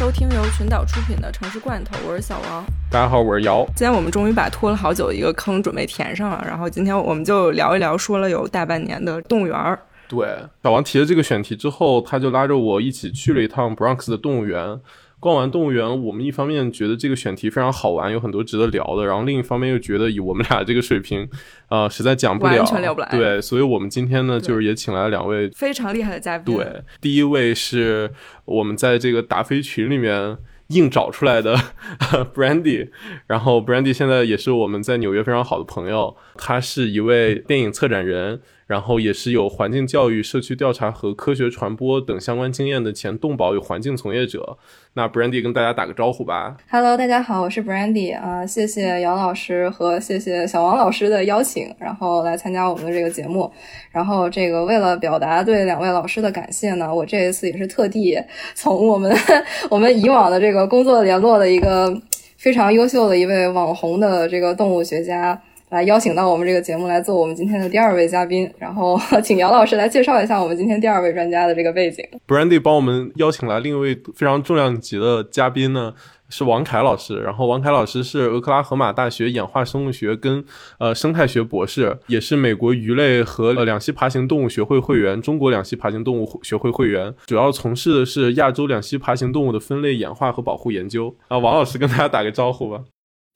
[0.00, 2.64] 收听由群岛出品的《城市罐头》，我是小王。
[2.90, 3.66] 大家好，我是姚。
[3.76, 9.78] 今天我们终于把拖了好久的一个坑准备填上了，然后今天我们就聊一聊说了有大半年的动物园儿。
[10.08, 10.26] 对，
[10.62, 14.80] 小王提了这个选题之后，他就拉着我一起去了一趟 Bronx 的动物园。
[15.20, 21.28] 逛完动物园，我们一方面觉得这个选题非常好玩，有很多值得聊的，然后另一方面又觉得以我们俩这个水平，
[21.68, 23.08] 呃，实在讲不了，完全聊不来。
[23.10, 26.56] 对，所以我们今天呢，就是也请来了两位非常厉害的嘉宾。
[26.56, 28.10] 对，第一位是
[28.46, 30.38] 我们在这个达菲群里面
[30.68, 31.54] 硬找出来的
[32.34, 32.88] Brandy，
[33.26, 38.40] 然后 Brandy 现在也是我们在纽约非常好的朋友，他是一位电影策展人。
[38.70, 44.56] 然后也是有环境教育、社区调查和科学传播等相关经验的前动保与环境从业者。
[44.94, 46.56] 那 Brandy 跟大家打个招呼吧。
[46.70, 53.50] Hello，大家好，我是 Brandy 啊，谢谢姚老师和谢谢小王老师的邀请，然后来参加我们的这个节目。
[53.90, 58.16] 然后这个为了表达对两位老师的感谢呢，我这一次也是特地
[58.54, 59.12] 从我们
[59.68, 62.00] 我们以往的这个工作联络的一个
[62.36, 65.42] 非常优秀的一位网红的这个动物学家。
[65.70, 72.04] 来邀请到我们这个节目来做我们今天的第二位嘉宾，然后 请姚老师来介绍一下我们今天第二位专家的这个背景。
[72.26, 75.94] Brandy 帮我们邀请来另一位非常重量级的嘉宾呢，
[76.28, 77.20] 是王凯老师。
[77.20, 80.44] 然后王凯老师是俄克拉荷马大学演化生物学跟
[80.80, 91.14] 呃生态学博士，也是美国鱼类和两栖爬行动物学会会员、中国两栖爬行动物学会会员，主要从事的是亚洲两栖爬行动物的分类、演化和保护研究。
[91.28, 92.82] 啊，王老师跟大家打个招呼吧。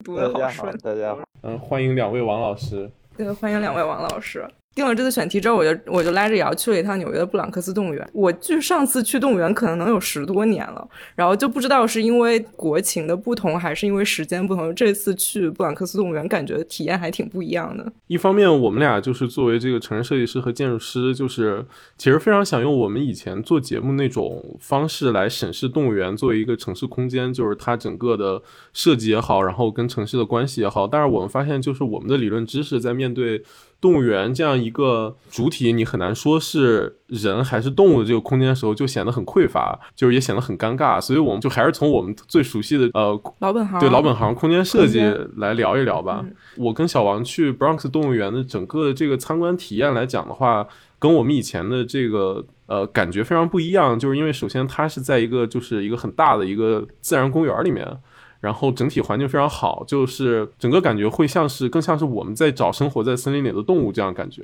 [0.05, 2.91] 大家好，大家好，嗯，欢迎两位王老师。
[3.19, 4.49] 对，欢迎两位王老师。
[4.75, 8.09] 定了这次选题之后，我就我就拉着瑶去了一趟纽约的布朗克斯动物园。
[8.13, 17.93] 我距上次去动物园可能能有十多年了，然后就不知道是因为国情的不同，还是因为时间不同，这次去布朗克斯动物园感觉体验还挺不一样的。
[18.09, 21.65] 一方面，我们俩就是作为这个城市设计师和建筑师，就是
[21.97, 30.87] 其实非常想用我们以前做节目那种方式来审视动物园作为一个城市空间，就是它整个的设计也好，然后跟城市的关系也好。
[30.87, 33.43] 但是我们发现，就是我们的理论知识在面对。
[33.85, 40.99] 动物园这样一个主体，你很难说是人还是动物的这个空间的时候，就显得很匮乏，就是也显得很尴尬。
[40.99, 45.01] 所以我们就还是从我们最熟悉的呃 老本行对老本行空间设计
[45.37, 46.25] 来聊一聊吧。
[46.57, 50.67] 我跟小王去 Bronx 动物园的整个的这个参观体验来讲的话，
[50.99, 57.87] 跟我们以前的这个呃感觉非常不一样，就是因为首先它是在一个就是一个很大的一个自然公园里面。
[58.45, 64.43] 然后整体环境非常好，就是整个感觉会像是更像是我们在找生活在森林里的动物这样感觉。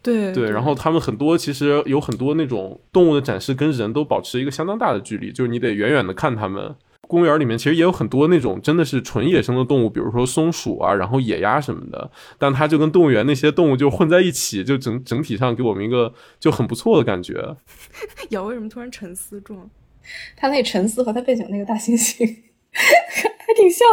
[0.00, 6.74] 对对，然后他们很多其实有很多那种动物的展示跟人都保持一个相当大的距离，就是你得远远的看他们。
[7.08, 17.56] 公园里面其实也有很多那种真的是纯野生的动物，比如说松鼠啊，然后野鸭什么的，但它就跟动物园那些动物就混在一起，就整整体上给我们一个就很不错的感觉。
[18.30, 19.68] 瑶为什么突然沉思状？
[20.36, 22.36] 他那沉思和他背景那个大猩猩。
[22.78, 23.86] 还挺像，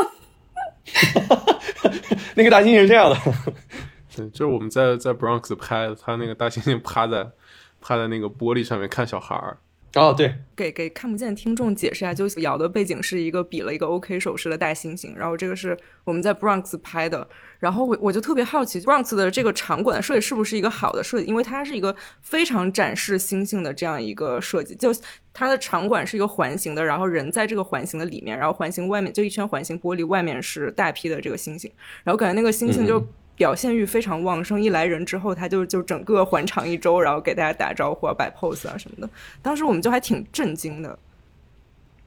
[2.36, 3.18] 那个大猩猩是这样的，
[4.16, 7.28] 对，就是我们在在 Bronx 拍的，他那个大猩猩趴在
[7.82, 9.58] 趴在那个玻璃上面看小孩儿。
[9.96, 17.26] 哦，对，给给看不见听众解释一下，就瑶的背景是一个比了一个 OK 手势的大猩猩，然后这个是我们在 Bronx 拍的，
[17.60, 24.94] 然后我我就特别好奇 Bronx 的这个场馆设计是不是一个好的设计，因为它是一个非常展示猩猩的这样一个设计，就
[25.32, 31.72] 它的场馆是一个环形的，然后人在这个环形的里面，然后环形外面就一圈环形玻璃，外面是大批的这个猩猩，
[32.04, 33.02] 然后感觉那个猩猩就。
[33.36, 39.10] 表现欲非常旺盛，一来人之后，他就就整个环场一周，然后给大家打招呼啊、摆 pose 啊什么的。
[39.42, 40.98] 当时我们就还挺震惊的。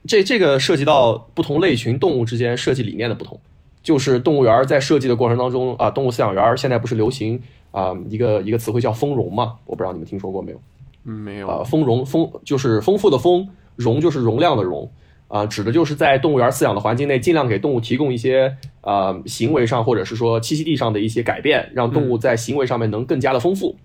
[0.07, 3.39] 这这个涉及到不同类群动物之间设计理念的不同，
[3.83, 7.41] 就是动物园在设计的过程当中啊，动物饲养员现在不是流行
[7.73, 9.57] 啊一个一个词汇叫丰容嘛？
[9.67, 10.61] 我不知道你们听说过没有？
[11.05, 11.63] 嗯，没有啊。
[11.65, 13.47] 丰容丰就是丰富的丰，
[13.77, 14.91] 容就是容量的容。
[15.29, 23.77] 啊，指的就是在动物园饲养的环境内，尽量给动物提供一些呃行为上或者是说栖息地上的一些改变，让动物在行为上面能更加的丰富。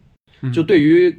[0.54, 1.16] 就对于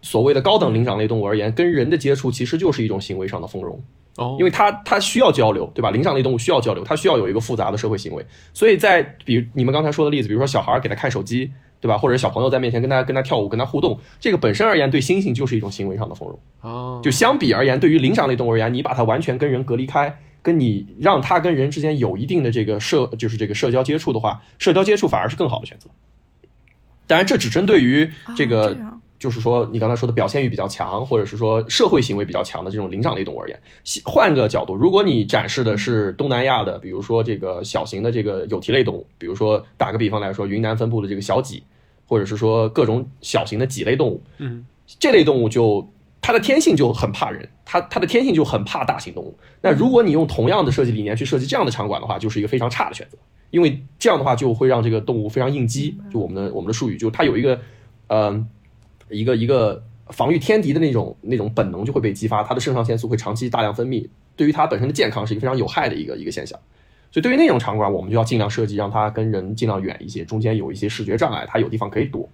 [0.00, 3.82] 所谓的高等灵长类动物而言，跟人的接触其实就是一种行为上的丰容。
[4.16, 5.90] 哦，因为它它需要交流，对吧？
[5.90, 8.24] 灵长类动物需要交流，它需要有一个复杂的社会行为。
[8.52, 11.50] 所以在比如你们刚才说的例子，比如说小孩给他看手机。
[11.84, 11.98] 对吧？
[11.98, 16.38] 或者小朋友在面前跟他跟他跳舞，跟他互动，这个本身而言，对猩猩就是一种行为上的丰容。
[16.62, 25.90] 哦，就相比而言，对于灵长类动物而言，你把它完全跟人隔离开，跟你让它跟人之间有一定的这个社，就是这个社交接触的话，社交接触反而是更好的选择。
[27.06, 28.74] 当然，这只针对于这个。
[29.16, 33.58] 就是说，你刚才说的表现欲比较强，或者是说社会行为比较强的这种灵长类动物而言，
[34.04, 41.62] 换个角度，如果你展示的是东南亚的，比如说这个小型的这个有蹄类动物，比如说打个比方来说，云南分布的这个小脊，
[42.06, 44.64] 或者是说各种小型的脊类动物，嗯，
[45.00, 45.88] 这类动物就
[46.20, 49.36] 它的天性就很怕人，它它的天性就很怕大型动物。
[49.60, 53.18] 那如果你用同样的设计理念去设计这样的场馆的话，就是一个非常差的选择，
[53.50, 55.96] 因为这样的话就会让这个动物非常应激。
[56.12, 57.60] 就我们的我们的术语，就它有一个，
[58.08, 58.46] 嗯，
[59.08, 66.58] 一个一个防御天敌的那种那种本能就会被激发，它的肾上腺素会长期大量分泌，对于它本身的健康是一个非常有害的一个一个现象。
[67.14, 72.28] 所以对于那种场馆，我们就要尽量设计让它跟人尽量远一些，中间有一些视觉障碍，它有地方可以躲。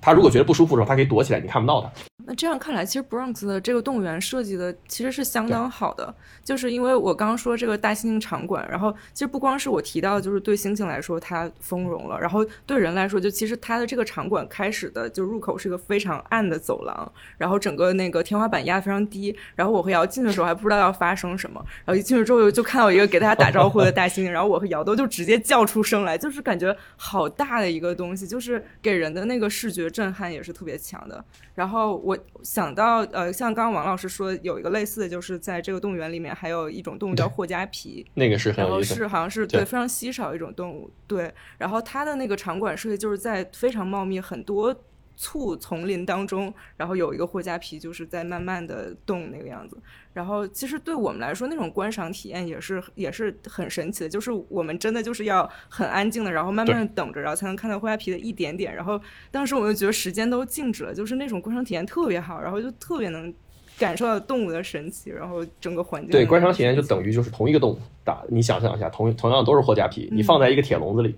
[0.00, 1.90] 它如果觉得不舒服的时候，他可以躲起来，你看不到他。
[2.26, 6.14] 那这样看来，其实 Bronx 的这个动物园设计的其实是相当好的，
[6.44, 31.24] 就是因为我刚刚说这个大猩猩场馆，然后其实不光是我提到，就是对猩猩来说它丰容了，然后对人来说，就其实它的这个场馆开始的就入口是一个非常暗的走廊，然后整个那个天花板压得非常低，然后我和瑶进的时候还不知道要发生什么，然后一进去之后就看到一个给大家打招呼的大猩猩，然后我和瑶都就直接叫出声来，就是感觉好大的一个东西，就是给人的那个视觉震撼也是特别强的。
[31.54, 38.94] 然后我想到，呃，像刚刚王老师说有一个类似的就是在这个动物园里面还有一种动物叫霍加皮，那个是很然后有意思。
[38.94, 41.32] 是好像是对非常稀少一种动物，对。
[41.56, 44.74] 然后它的那个场馆设计就是在非常茂密很多
[45.20, 49.76] 簇丛林当中，然后有一个霍加皮就是在慢慢的动那个样子。
[50.12, 58.72] 然后其实对我们来说，那种观赏体验也是也是很神奇的，就是我们真的就是要很安静的，然后慢慢的等着，然后才能看到霍加皮的一点点。
[58.72, 59.00] 然后
[59.32, 63.34] 当时我就觉得时间都静止了，就是那种观赏体验特别好，然后就特别能
[63.76, 71.16] 感受到动物的神奇，然后整个环境对，观赏体验就等于就是同一个动物打，你想象一下，同同样都是霍加皮，嗯你放在一个铁笼子里，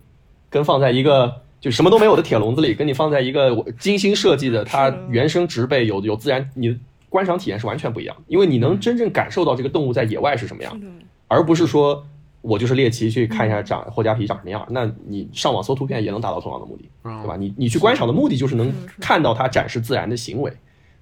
[0.48, 6.76] 跟放在一个就什么都没有的铁笼子里，跟你放在一个精心设计的它原生植被有有自然，你的
[7.08, 10.80] 观赏体验是完全不一样，因为你能真正感受到这个动物在野外是什么样
[11.28, 12.04] 而不是说
[12.40, 13.52] 我就是猎奇去看一嗯。
[13.52, 17.36] 下长霍加皮长什么样，那你上网搜图片也能达到同样的目的，嗯对吧？
[17.36, 20.50] 你你去观赏的目的就是能看到它展示自然的行为，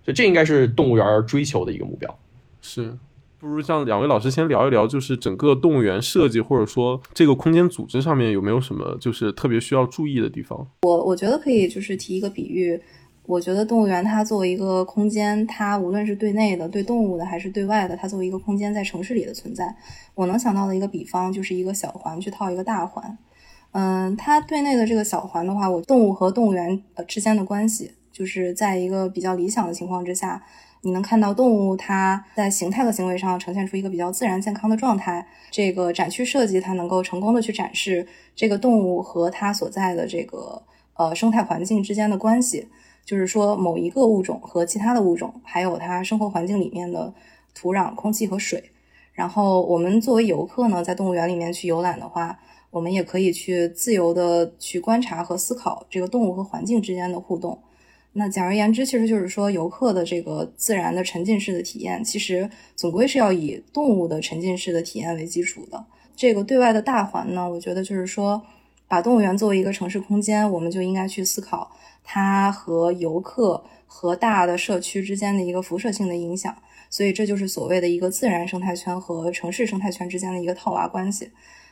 [0.04, 2.18] 所以这应该是动物园追求的一个目标。
[2.60, 2.92] 是，
[3.40, 10.66] 不如让两位老师先聊一聊，就是整个动物园设计或者说这个空间组织上面有没有什么就是特别需要注意的地方？
[10.82, 12.80] 我我觉得可以就是提一个比喻，
[13.26, 19.72] 我觉得动物园它作为一个空间，它无论是对内的、对动物的，还是对外的，它作为一个空间在城市里的存在，
[20.14, 23.16] 我能想到的一个比方就是一个小环去套一个大环。
[23.72, 30.42] 嗯，它对内的这个小环的话，我动物和动物园呃之间的关系，就是在一个比较理想的情况之下，
[30.82, 35.26] 你能看到动物它在形态和行为上呈现出一个比较自然健康的状态。
[35.50, 40.62] 这个展区设计它能够成功的去展示这个动物和它所在的这个
[40.94, 42.68] 呃生态环境之间的关系，
[43.04, 47.12] 就是说某一个物种和其他的物种，还有它生活环境里面的
[47.54, 48.70] 土壤、空气和水。
[49.12, 52.38] 然后我们作为游客呢，在动物园里面去游览的话，
[52.70, 57.58] 我们也可以去自由的去观察和思考这个动物和环境之间的互动。
[58.18, 65.84] 那简而言之，其实就是说，游客的这个自然的沉浸式的体验，其实总归是要以动物的沉浸式的体验为基础的。
[66.16, 68.42] 这个对外的大环呢，我觉得就是说，
[68.88, 71.70] 把动物园作为一个城市空间，我们就应该去思考
[72.02, 76.52] 它和游客和大的社区之间的一个辐射性的影响。
[76.90, 81.30] 所以这就是所谓的一个自然生态圈和城市生态圈之间的一个套娃关系。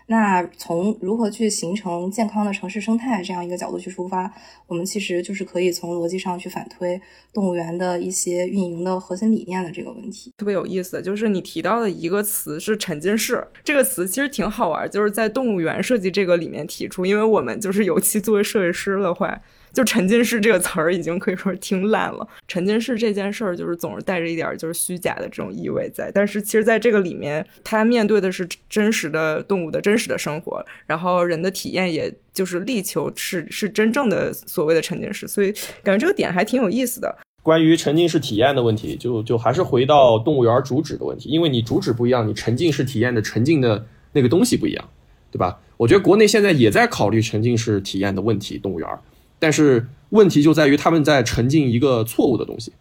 [0.08, 4.32] 那从如何去形成健康的城市生态这样一个角度去出发，
[4.69, 7.01] 我们其实就是可以从逻辑上去反推
[7.32, 10.32] 动物园的一些运营的核心理念的这个问题。
[10.36, 19.41] 特别有意思，就是你提到的一个词是沉浸式，这个词其实挺好玩，就是在动物园设计这个里面提出，因为我们就是尤其作为设计师的话，
[19.73, 22.27] 就沉浸式这个词儿已经可以说是听烂了。
[22.49, 37.17] 沉浸式这件事儿就是总是带着一点就是虚假的这种意味在，但是其实在这个里面，它面对的是真实的动物的真实的生活，然后人的体验也就是力求是是真正的所谓的沉浸式，所以感觉这个点还挺有意思的。
[37.43, 44.89] 关于沉浸式体验的问题，就就还是回到动物园主旨的问题，因为你主旨不一样，你沉浸式体验的沉浸的那个东西不一样，
[45.31, 45.61] 对吧？
[45.77, 48.89] 我觉得国内现在也在考虑沉浸式体验的问题，动物园，
[49.38, 52.72] 但是问题就在于他们在沉浸一个错误的东西。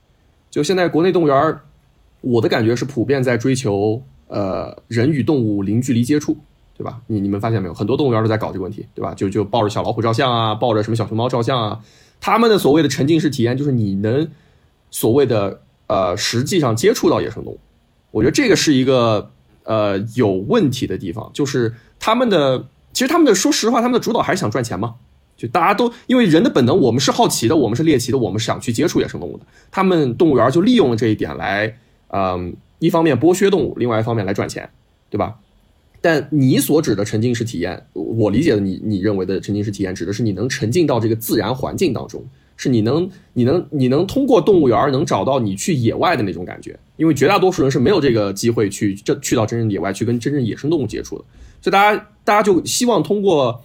[0.49, 1.59] 就现在国内动物园，
[2.21, 6.37] 我的感觉是普遍在追求呃人与动物零距离接触，
[6.77, 7.01] 对吧？
[7.07, 7.73] 你你们发现没有？
[7.73, 9.13] 很多动物园都在搞这个问题，对吧？
[9.13, 11.79] 就就抱着小老虎照相啊，抱着什么小熊猫照相啊，
[12.21, 14.27] 他们的所谓的沉浸式体验就是你能
[14.91, 17.59] 所谓的呃实际上接触到野生动物，
[18.11, 19.29] 我觉得这个是一个
[19.63, 24.95] 呃有问题的地方，就是他们的其实他们的说实话，他们的主导还是想赚钱嘛。
[25.37, 29.45] 就大家都因为人的本能，我们是好奇的，我们是猎奇的，我们是想去接触野生动物的。
[29.71, 31.77] 他们动物园就利用了这一点来，
[32.09, 34.69] 嗯，一方面剥削动物，另外一方面来赚钱，
[35.09, 35.35] 对吧？
[36.01, 42.23] 但你所指的沉浸式体验，我理解的你你认为的沉浸式体验，指的是你能沉浸到这个自然环境当中，
[42.55, 51.25] 是你能你能你能通过动物园能找到你去野外的那种感觉，因为绝大多数人是没有这个机会去这去到真正野外去跟真正野生动物接触的，
[51.59, 53.63] 所以大家大家就希望通过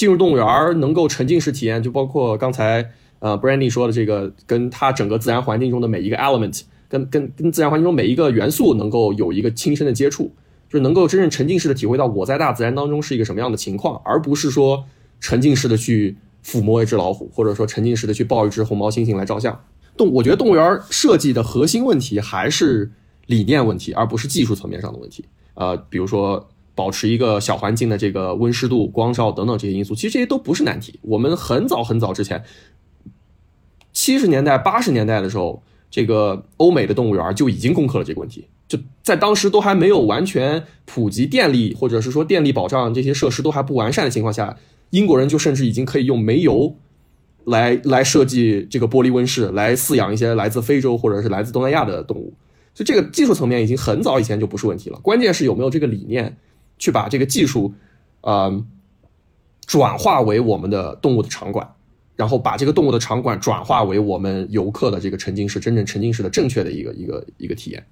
[0.00, 10.32] 进入动物园能够沉浸式体验，就包括刚才呃 Brandy 说的这个，跟它整个自然环境中的每一个 element，跟跟跟自然环境中每一个元素能够有一个亲身的接触。
[10.70, 14.84] 就是能够真正沉浸式的体会到我在大自然当中是一个什么样的情况，而不是说
[15.20, 16.16] 沉浸式的去
[16.46, 19.60] 抚摸一只老虎，或者说沉浸式的去抱一只红毛猩猩来照相。
[19.96, 22.88] 动，我觉得动物园设计的核心问题还是
[23.26, 25.24] 理念问题，而不是技术层面上的问题。
[25.54, 26.48] 呃，比如说
[26.80, 30.98] 保持一个小环境的这个温湿度、光照等等这些因素，其实这些都不是难题。
[31.02, 32.42] 我们很早很早之前，
[33.92, 38.46] 七十年代、八十年代的时候，这个欧美的动物园就已经攻克了这个问题。
[38.66, 44.56] 就在当时都还没有完全普及电力，或者是说电力保障这些设施都还不完善的情况下，
[44.88, 46.74] 英国人就甚至已经可以用煤油
[47.44, 52.32] 来来设计这个玻璃温室，来饲养一些来自非洲或者是来自东南亚的动物。
[52.72, 56.36] 所以这个技术层面已经很早以前就不是问题了，关键是有没有这个理念
[56.80, 57.72] 去把这个技术，
[58.22, 58.64] 呃，
[59.66, 61.74] 转化为我们的动物的场馆，
[62.16, 67.86] 然后把这个动物的场馆转化为我们游客的这个沉浸式、真正沉浸式的正确的一个一个一个体验。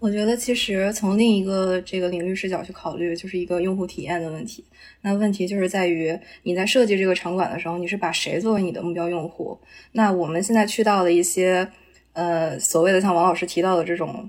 [0.00, 4.64] 我觉得其实从另一个这个领域视角去考虑，就是一个用户体验的问题。
[5.00, 9.58] 那问题就是在于你在设计这个场馆的时候，你是把谁作为你的目标用户？
[9.92, 11.68] 那我们现在去到的一些，
[12.12, 14.28] 呃，所谓的像王老师提到的这种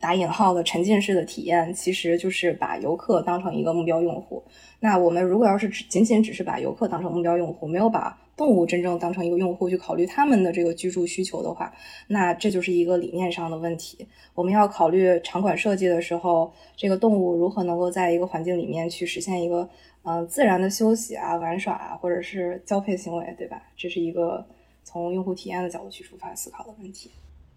[0.00, 4.42] 打引号的沉浸式的体验，其实就是把游客当成一个目标用户。
[4.80, 11.72] 那我们如果要是只仅仅只是把游客当成目标用户，没有把动物真正当成一个用户去考虑他们的这个居住需求的话，
[12.08, 14.06] 那这就是一个理念上的问题。
[14.34, 19.66] 我们要考虑场馆设计的时候，这个动物如何能够在一个环境里面去实现一个
[20.02, 23.62] 嗯自然的休息啊、玩耍啊，或者是交配行为，对吧？
[23.76, 24.44] 这是一个
[24.84, 27.10] 从用户体验的角度去出发思考的问题。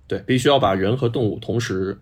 [0.08, 2.00] 对，必须要把人和动物同时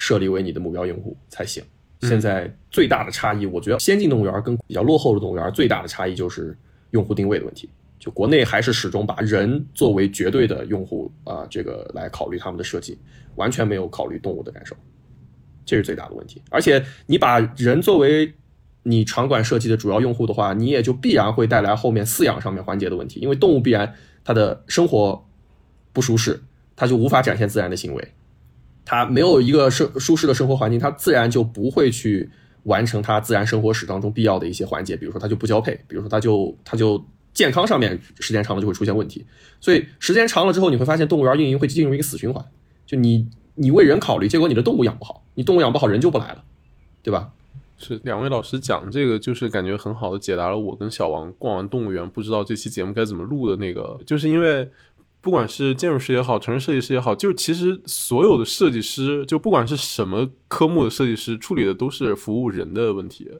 [0.00, 1.62] 设立为你的目标用户才行。
[2.00, 6.56] 现在最大的差异，我觉得先进动物园跟比较落后的动物园最大的差异就是
[6.92, 7.68] 用户定位的问题。
[7.98, 12.98] 就国内还是始终把人作为绝对的用户啊，这个来考虑他们的设计，
[13.36, 14.74] 完全没有考虑动物的感受，
[15.66, 16.40] 这是最大的问题。
[16.50, 18.32] 而且你把人作为
[18.82, 25.22] 你场馆设计的主要用户的话，你也就必然会带来后面饲养上面环节的问题，因为动物必然它的生活
[25.92, 26.40] 不舒适，
[26.74, 28.12] 它就无法展现自然的行为，
[28.90, 32.28] 它没有一个生舒适的生活环境，它自然就不会去
[32.64, 37.00] 完成它自然生活史当中必要的一些环节，比如说它就不交配，比如说它就它就。
[37.32, 39.24] 健康上面时间长了就会出现问题，
[39.60, 42.44] 所以时间长了之后，你会发现动物园运营会进入一个死循环。
[42.84, 46.42] 就你你为人考虑，结果你的动物养不好，你动物养不好，人就不来了，
[47.04, 47.30] 对吧？
[47.78, 54.68] 是两位老师讲这个，就是感觉很好的解答了我跟小王逛完动物园不知道这期节目该怎么录的那个，就是因为
[55.20, 63.30] 不管是建筑师也好，城市设计师也好，就是其实所有的设计师，就不管是什么科目的设计师，处理的都是服务人的问题。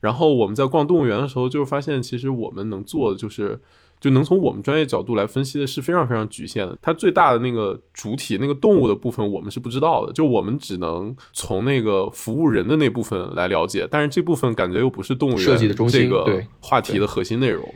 [0.00, 3.58] 然后我们在逛动物园的时候，就是发现其实我们能做的就是，
[3.98, 6.76] 就能从我们专业角度来分析的是非常非常局限的。
[6.82, 13.88] 它最大的那个主体那个动物的部分，我们是不知道的，就我们只能从那个服务人的那部分来了解。
[13.90, 17.66] 但是这部分感觉又不是动物园设计的中心，对话题的核心内容。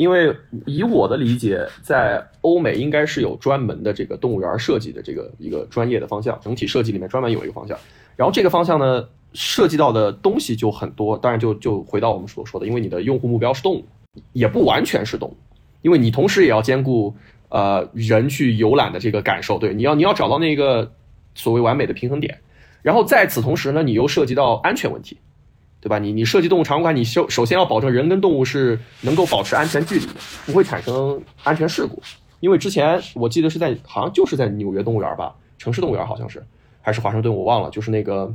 [0.00, 7.76] 因为以我的理解，在欧美应该是有专门的这个动物园设计的这个一个专业的方向，整体设计里面专门有一个方向。
[8.16, 9.06] 然后这个方向呢？
[9.32, 13.84] 涉及到的东西就很多，当然就就回到我们所说的，因为你的用户目标是动物，
[14.32, 15.36] 也不完全是动物，
[15.82, 17.14] 因为你同时也要兼顾
[17.48, 20.90] 呃人去游览的这个感受，对，你要你要找到那个
[21.36, 22.40] 所谓完美的平衡点，
[22.82, 25.16] 然后在此同时呢，你又涉及到安全问题，
[25.80, 25.98] 对吧？
[25.98, 30.12] 你你设计动物场馆，你首首先要保证人跟动物是能够保持安全距离的，
[30.46, 32.02] 不会产生安全事故，
[32.40, 36.44] 因为之前我记得是在好像就是在纽约动物园吧，城市动物园好像是
[36.80, 38.34] 还是华盛顿，我忘了，就是那个。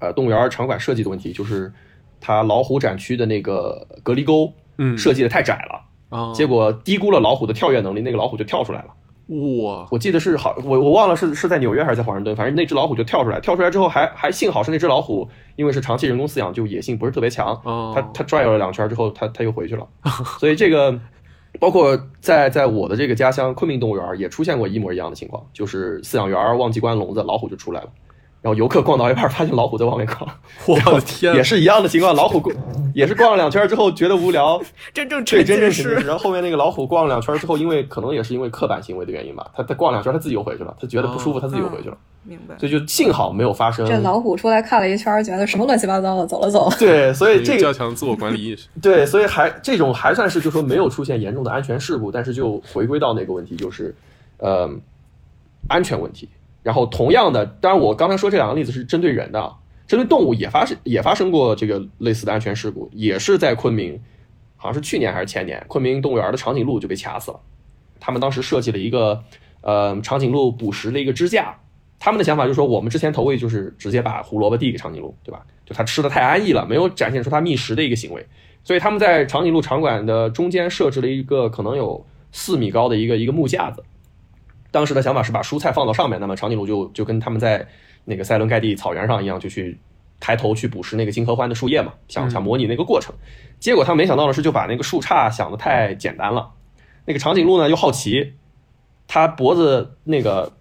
[0.00, 1.72] 呃，动物园场馆设计的问题，就是
[2.20, 8.88] 它老虎展区的那个隔离沟，嗯，设计的太窄了啊，结果低估了老虎的跳跃能力，那个老虎就跳出来了。
[9.28, 15.26] 哇，我记得是好，我我忘了是是在纽约还是在华盛顿，反正那只老虎就跳出来，跳出来之后还还幸好是那只老虎，
[15.56, 17.58] 因为是长期人工饲养，就野性不是特别强，
[17.94, 19.88] 它它转悠了两圈之后，它它又回去了。
[20.38, 21.00] 所以这个
[21.58, 27.88] 包括在在我的这个家乡昆明动物园也出现过一模一样的情况，就是饲养员忘记关笼子，老虎就出来了。
[28.44, 30.28] 然后游客逛到一半，发现老虎在外面逛，
[30.66, 32.14] 我的天，也是一样的情况。
[32.14, 32.54] 老虎逛
[32.94, 34.60] 也是逛了两圈之后觉得无聊，
[34.92, 35.94] 真正对，真正是。
[35.94, 42.54] 然后后面那个老虎逛了两圈之后，因为可能也是因为刻板行为的原因吧，他他逛两圈他自己又回去了，他觉得不舒服，他自己又回去了，明白。
[42.58, 43.86] 所以就幸好没有发生。
[43.86, 46.70] 这老虎出来看了一圈，觉得什么乱七八糟的，走了走。
[46.78, 48.68] 对，所以这个加强自我管理意识。
[48.82, 53.94] 对，所以还这种还算是就说没有出现严重的安全事故，但是就回归到那个问题，就是
[54.36, 54.68] 呃
[55.66, 56.28] 安全问题。
[56.64, 59.54] 然后同样的，当然我刚才说这两个例子是针对人的，
[59.86, 64.00] 针对动物也发生也发生过这个类似的安全事故，也是在昆明，
[64.56, 67.38] 好像是去年还是前年，昆明动物园的长颈鹿就被卡死了。
[68.00, 69.22] 他们当时设计了一个
[69.60, 71.54] 呃长颈鹿捕食的一个支架，
[71.98, 75.44] 他们的想法就是说，我们之前投喂就是直接把胡萝卜递给长颈鹿，对吧？
[75.66, 78.26] 就它吃的太安逸了，没有展现出它觅食的一个行为，
[78.62, 83.82] 所以他们在长颈鹿场馆的中间设置了一个可能有四米高的一个一个木架子。
[84.74, 87.64] 当时的想法是把蔬菜放到上面，那么长颈鹿就就跟他们在
[88.04, 89.78] 那个塞伦盖蒂草原上一样，就去
[90.18, 93.14] 抬头去捕食那个金合欢的树叶嘛，想想模拟那个过程。
[93.60, 96.50] 结果他没想到的是，就把那个树杈想的太简单了。
[97.04, 98.32] 那个长颈鹿呢又好奇，
[99.06, 100.52] 它脖子那个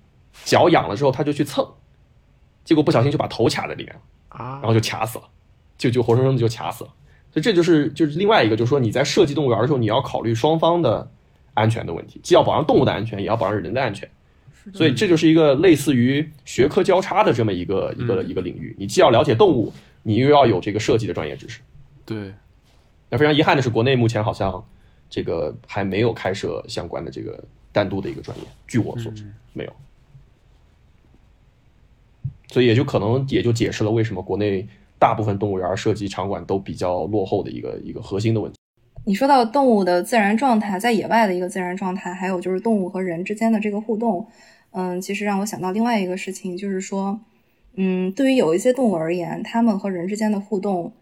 [0.43, 1.67] 脚痒了之后，它就去蹭，
[2.63, 5.24] 结果不小心就把头卡在里面了，啊然后就卡死了，
[5.75, 6.91] 就就活生生的就卡死了。
[7.32, 11.10] 所以这就是就是另外一个，就是说你在设计动物园的时候，你要考虑双方的
[11.53, 14.10] 安全的问题，既要保障动物的安全，也要保障人的安全。
[14.74, 21.60] 所以这就是一个类似于学科交叉的这么一个一个一个领域，你既要了解动物，你又要有这个设计的专业知识。
[22.05, 22.33] 对，
[23.10, 24.65] 那非常遗憾的是，国内目前好像
[25.10, 27.43] 这个还没有开设相关的这个
[27.74, 29.74] 单独的一个专业，据我所知没有。
[32.48, 34.65] 所以也就可能也就解释了为什么国内
[34.98, 38.57] 大部分动物园设计场馆都比较落后的一个一个核心的问题。
[39.05, 44.25] 你说到动物的自然状态，在野外的一个自然状态，还有就是动物和人之间的这个互动，
[44.72, 47.19] 嗯，其实让我想到另外一个事情，就是说，
[47.75, 50.93] 嗯，对于有一些动物而言，它们和人之间的互动，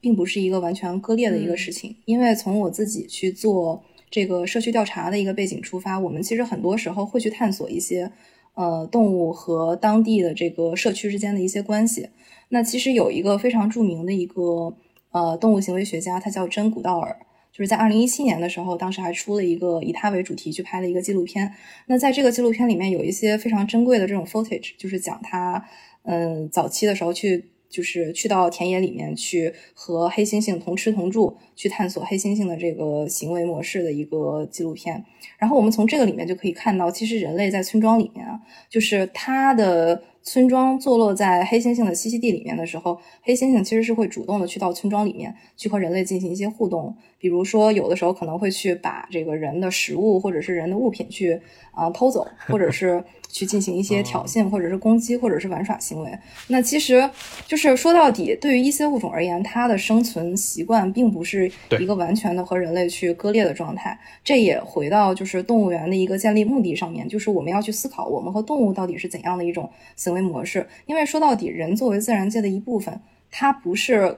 [0.00, 8.10] 并不是一个完全割裂的一个事情，因为从我自己去做这个社区调查的一个背景出发，我们其实很多时候会去探索一些，
[8.54, 12.08] 呃，动物和当地的这个社区之间的一些关系。
[12.48, 14.74] 那其实有一个非常著名的一个
[15.10, 17.18] 呃动物行为学家，他叫真古道尔。
[17.52, 21.52] 就是在二零一七年的时候，当时还出了一个以他为主题去拍的一个纪录片。
[21.86, 25.62] 那在这个纪录片里面有一些非常珍贵的这种 footage，就是讲他
[26.04, 35.04] 嗯早期的时候去就是去到田野里面去和黑猩猩同吃同住，去探索黑猩猩的这个行为模式的一个纪录片。
[35.38, 40.02] 然后我们从这个里面就可以看到，其实人类在村庄里面啊，就是它的。
[40.24, 51.40] 村庄坐落在黑猩猩的栖息地里面的时候，黑猩猩其实是会主动的去到村庄里面去和人类进行一些互动，比如说有的时候可能会去把这个人的食物或者是人的物品去
[51.72, 56.18] 啊、偷走，或者是去进行一些挑衅，或者是攻击，或者是玩耍行为。
[56.46, 57.10] 那其实
[57.48, 63.98] 就是说到底，对于一些物种而言，它的生存习惯并不是一个完全的和人类去割裂的状态。
[64.22, 70.66] 这也回到就是动物园的一个建立目的上面，就是我们要去思考我们和动物到底是怎样的一种行为模式。
[70.86, 74.16] 因为说到底，人作为自然界的一部分，它不是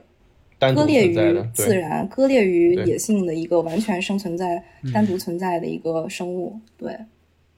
[0.58, 6.58] 割裂于存在的对自然、割裂于野性的一个完全生存在、单独存在的一个生物。
[6.78, 6.96] 对，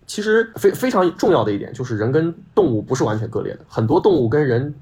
[0.06, 4.74] 其实非非常重要的一点就是，人跟动物不是完全割裂的，很多动物跟人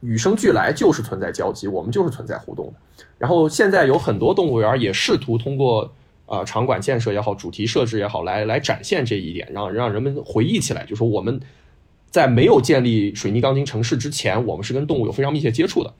[0.00, 3.04] 与生俱来就是存在交集，我们就是存在互动的。
[3.18, 5.92] 然后现在有很多动物园也试图通过
[6.28, 11.40] 呃场馆建设也好，主题设置也好，来来展现这一点，让让人们回忆起来，就说我们
[12.10, 15.92] 在没有建立水泥钢筋城市之前，我们是跟动物有非常密切接触的。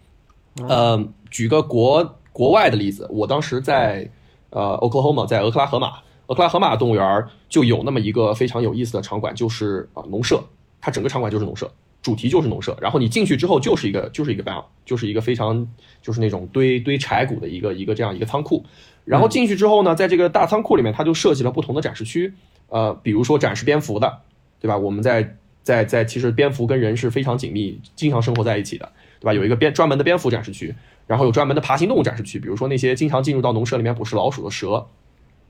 [0.69, 4.11] 呃，举个国国外的例子，我当时在
[4.51, 10.43] 呃 Oklahoma，在俄克拉荷马，俄克拉荷马动物园就有那么一个非常有意思的场馆，就是啊、农舍，
[10.81, 11.71] 它整个场馆就是农舍，
[12.03, 12.77] 主题就是农舍。
[12.81, 15.67] 然后你进去之后就是一个就是一个 barn，就是一个非常
[16.03, 18.64] 就是那种堆堆柴谷的一个一个这样一个仓库。
[19.09, 22.35] 然后进去之后呢，在这个大仓库里面，它就设计了不同的展示区，
[22.68, 24.18] 呃，比如说展示蝙蝠的，
[24.61, 24.77] 对吧？
[24.77, 29.33] 我们在在在，其实蝙蝠跟人是非常紧密，经常生活在一起的，对吧？
[29.33, 30.75] 有一个蝙专门的蝙蝠展示区，
[31.07, 34.87] 然后有专门的爬行动物展示区，比如说那些经常进入到农舍里面捕食老鼠的蛇，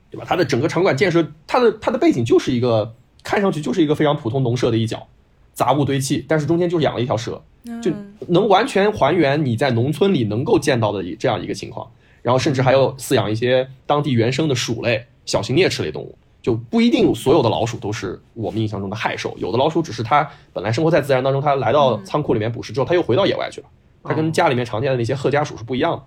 [0.09, 0.25] 对吧？
[0.27, 5.07] 它的整个场馆建设，它的它的背景就是一个看上去就是一个非常普通农舍的一角，
[5.53, 7.41] 杂物堆砌，但是中间就养了一条蛇，
[7.81, 7.91] 就
[8.27, 11.91] 能完全还原你在农村里能够见到的一这样一个情况。
[12.21, 23.67] 然后甚至还有饲养一些当地原生的鼠类、小型啮齿类动物，就不一定所有的老鼠都是我们印象中的害兽，有的老鼠只是它本来生活在自然当中，它来到仓库里面捕食之后，它又回到野外去了，
[24.03, 26.03] 它跟家里面常见的那些褐家鼠是不一样的，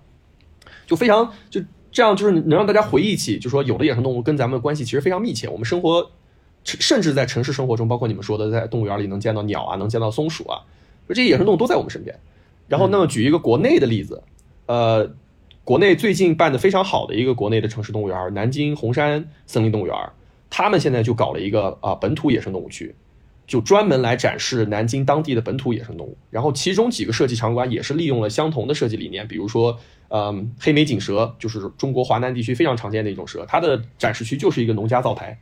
[0.85, 6.11] 就非常就这样，就是能让大家回忆起，就说有的野生动物跟咱们的关系其实非常密切，我们生活
[6.63, 10.61] 甚至在城市生活中，包括你们说的在动物园里能见到鸟啊，能见到松鼠啊，
[11.07, 12.19] 这些野生动物都在我们身边。
[12.67, 14.23] 然后，那么举一个国内的例子，
[14.65, 15.11] 呃。
[15.65, 19.95] 国内最近办的非常好的一个国内的城市动物园，南京红山森林动物园，
[20.49, 22.93] 他们现在就搞了一个啊本土野生动物区，
[23.47, 26.17] 就专门来展示南京当地的本土野生动物。
[26.29, 35.39] 然后其中几个设计场馆也是利用了相同的设计理念，比如说，嗯，黑眉锦蛇就是中国华南地区非常常见的一种蛇，它的展示区就是一个农家灶台，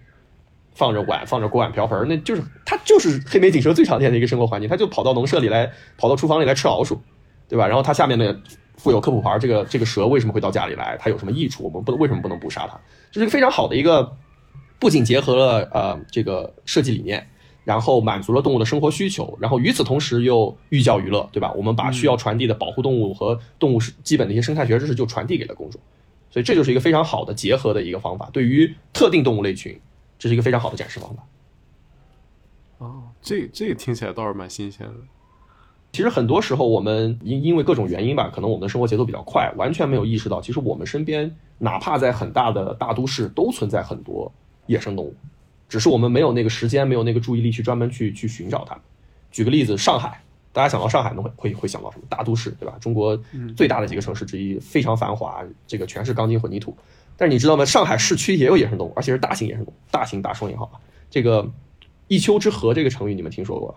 [0.76, 7.02] 放着碗，放着锅碗瓢盆，那就是它就是黑眉锦蛇最常见的一个生活环境，它就跑到农舍里来，跑到厨房里来吃老鼠，
[7.50, 7.68] 对吧？
[7.68, 8.40] 然后它下面的。
[8.82, 10.98] 附有科普牌，这个这个蛇为什么会到家里来？
[11.00, 11.64] 它有什么益处？
[11.64, 12.80] 我们不为什么不能捕杀它？
[13.12, 14.18] 这是一个非常好的一个，
[14.80, 17.30] 不仅结合了呃这个设计理念，
[17.64, 21.54] 然后满足了动物的生活需求，然后与此同时又寓教于乐，对吧？
[21.54, 25.80] 我们把需要传递的保护动物和动物基本的一些生态学知识就传递给了公众，
[26.32, 28.30] 所以这就是一个非常好的结合的一个方法。
[28.34, 29.80] 对于特定动物类群，
[30.18, 31.24] 这是一个非常好的展示方法。
[32.80, 34.94] 哦，这这听起来倒是蛮新鲜的。
[35.92, 44.32] 其实很多时候，我们因因为各种原因吧，可能我们的生活节奏比较快，完全没有意识到，其实我们身边哪怕在很大的大都市，都存在很多
[44.68, 45.14] 野生动物，
[45.68, 48.84] 只是我们没有那个时间，没有那个注意力去专门去去寻找它们。
[49.32, 50.22] 举个例子，上海，
[50.54, 52.06] 大家想到上海，能会会会想到什么？
[52.08, 52.78] 大都市，对吧？
[52.80, 53.20] 中国
[53.58, 56.76] 最大的几个城市之一，非常繁华，这个全是钢筋混凝土。
[57.18, 57.66] 但是你知道吗？
[57.66, 60.80] 上海市区也有野生动物，而且是大型野生动物，大型大双引号啊。
[61.10, 61.52] 这个
[62.08, 63.76] 一丘之貉这个成语你们听说过？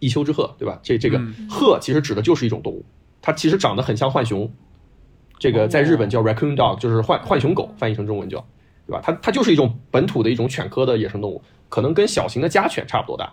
[0.00, 0.80] 一丘之貉，对吧？
[0.82, 2.84] 这这个貉其实指的就是一种动物，
[3.22, 4.50] 它其实长得很像浣熊，
[5.38, 8.44] 这个在日本叫 raccoon dog，就是浣浣熊狗，翻译成中文叫，
[8.86, 9.00] 对吧？
[9.04, 13.32] 它它就是一种本土的一种犬科的野生动物，可能跟小型的家犬差不多大，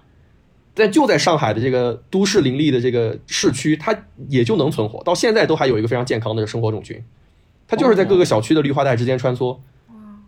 [0.74, 3.98] 但就在上海的这个都市林立的这个市区，它
[4.30, 7.04] 也就能存活，到现在都还有一个非常健康的生活种群，
[7.68, 9.58] 它就是在各个小区的绿化带之间穿梭，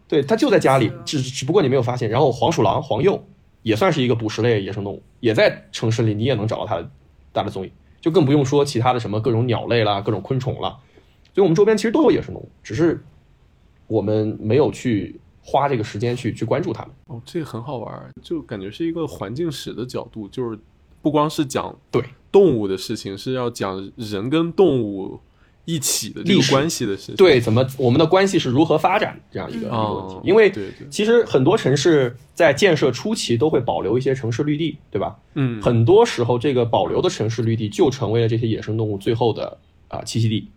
[0.07, 2.09] 对，它就在家里，只只不过你没有发现。
[2.09, 3.21] 然后黄鼠狼、黄鼬。
[3.61, 6.89] 也算是一个捕食类野生动物，也在城市里，你也能找到它的
[7.33, 10.77] 大的踪影，就更不用说其他的什么各种鸟类啦、各种昆虫啦。
[11.33, 13.03] 所以，我们周边其实都有野生动物，只是
[13.87, 16.91] 我们没有去花这个时间去去关注它们。
[17.07, 20.57] 哦，这个很好玩，就感觉是一个环境史的角度，就是
[21.01, 25.19] 不光是讲对动物的事情，是要讲人跟动物。
[25.69, 30.27] 一起的历史关系的事情，对，怎么我们的关系是如何发展这样一个一个问题？
[30.27, 30.51] 因为
[30.89, 35.15] 其实很多城市在建设初期都会保留一些城市绿地，对吧？
[35.35, 39.55] 嗯，很多时候这个保留的城市绿地就成为了这些野生动物最后的
[39.89, 40.49] 啊栖息地，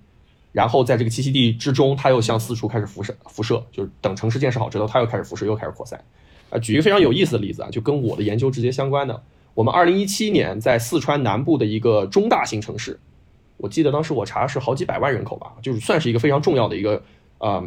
[0.51, 6.03] 然后在这个栖息地之中，它又向四处开始辐射，辐射就是等城市建设好之后，它又开始辐射，又开始扩散。
[6.49, 9.23] 啊，举一个非常有意思的例子啊，就跟我的研究直接相关的，
[9.53, 12.99] 我们二零一七年在四川南部的一个中大型城市。
[13.63, 17.01] 我记得当时我查是好几百万人口吧，就是算是一个非常重要的一个
[17.39, 17.63] 啊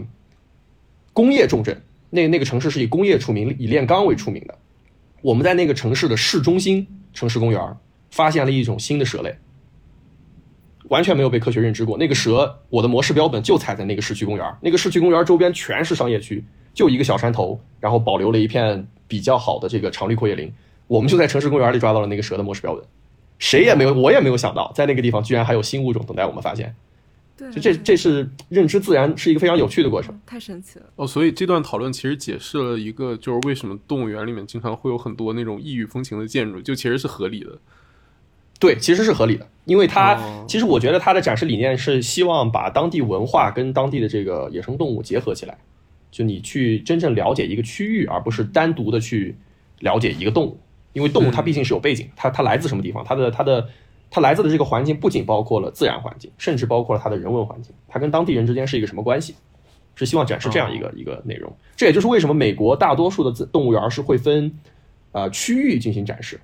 [1.13, 1.81] 工业重镇。
[2.09, 4.57] 那那个城市是以工业出名，以炼钢为出名的。
[5.21, 7.77] 我们在那个城市的市中心城市公园
[8.11, 9.33] 发现了一种新的蛇类，
[10.89, 11.97] 完全没有被科学认知过。
[11.97, 14.55] 那个蛇，我的模式标本就踩在那个市区公园。
[14.61, 20.53] 那个市区公园周边全是商业区，就一个小山头，然后保留了一片比较好的这个常绿阔叶林。
[20.87, 22.83] 我们就在城市公园里抓到了那个蛇的模式标本。
[23.39, 26.75] 谁也没有，我也没有想到，在那个地方居然还有新物种等待我们发现。
[27.37, 30.17] 对，就这，这是认知自然是一个非常有趣的过程。
[30.25, 31.05] 太神奇了哦！
[31.05, 37.59] 所以这段讨论其实解释了一个，就是为什么动物园里面经常会有很多那种异域风情的建筑，就其实是合理的。
[38.57, 40.17] 对，其实是合理的，因为它
[40.47, 45.57] 其实我觉得它的展示理念是希望把当地文化跟当地的这个野生动物结合起来，
[46.09, 49.35] 就你去真正了解一个区域，而不是单独的去
[49.79, 50.57] 了解一个动物。
[50.95, 53.67] 因为动物它毕竟是有背景，它它来自什么地方，它的它的
[54.09, 59.35] 它来自的这个环境不仅包括了自然环境，甚至包括了它的人文环境，它跟当地人之间是一个什么关系？
[59.93, 61.53] 是希望展示这样一个一个内容。
[61.75, 64.51] 这也就是为什么美国大多数的动物园是会分
[65.11, 66.39] 呃区域进行展示。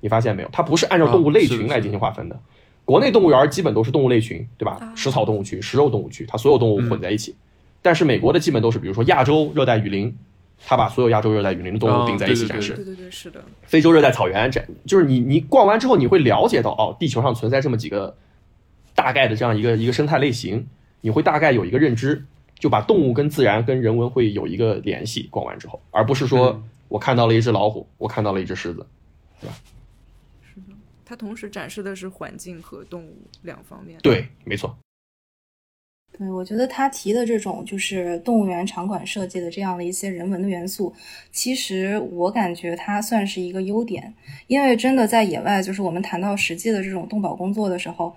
[0.00, 0.48] 你发现没有？
[0.52, 2.38] 它不是按照动物类群来进行划分的。
[2.84, 4.92] 国内动物园基本都是动物类群，对吧？
[4.94, 7.34] 食草动物区、食肉动物区，它所有动物混在一起。
[7.80, 10.14] 但是美国的基本都是，比如说亚洲热带雨林。
[10.66, 13.44] 他把所有亚洲热带雨林的动物并在一起展示，对对对，是的。
[13.64, 18.16] 非洲热带草原展，就是你你逛完之后，你会了解到哦，地球上存在这么几个
[18.94, 20.66] 大概的这样一个一个生态类型，
[21.02, 22.24] 你会大概有一个认知，
[22.58, 25.28] 就把动物跟自然跟人文会有一个联系。
[25.30, 28.86] 逛完之后，而不是说我看到了一只老虎，我看到了一只狮子，
[29.40, 29.54] 对吧？
[30.42, 30.74] 是的，
[31.04, 33.98] 它同时展示的是环境和动物两方面。
[34.02, 34.74] 对，没错。
[36.16, 40.94] 对，我觉得他提的这种就是动物园场馆设计的这样的一些人文的元素，
[41.32, 44.14] 其实我感觉它算是一个优点，
[44.46, 48.14] 因为真的在野外，就是我们谈到实际的这种动保工作的时候，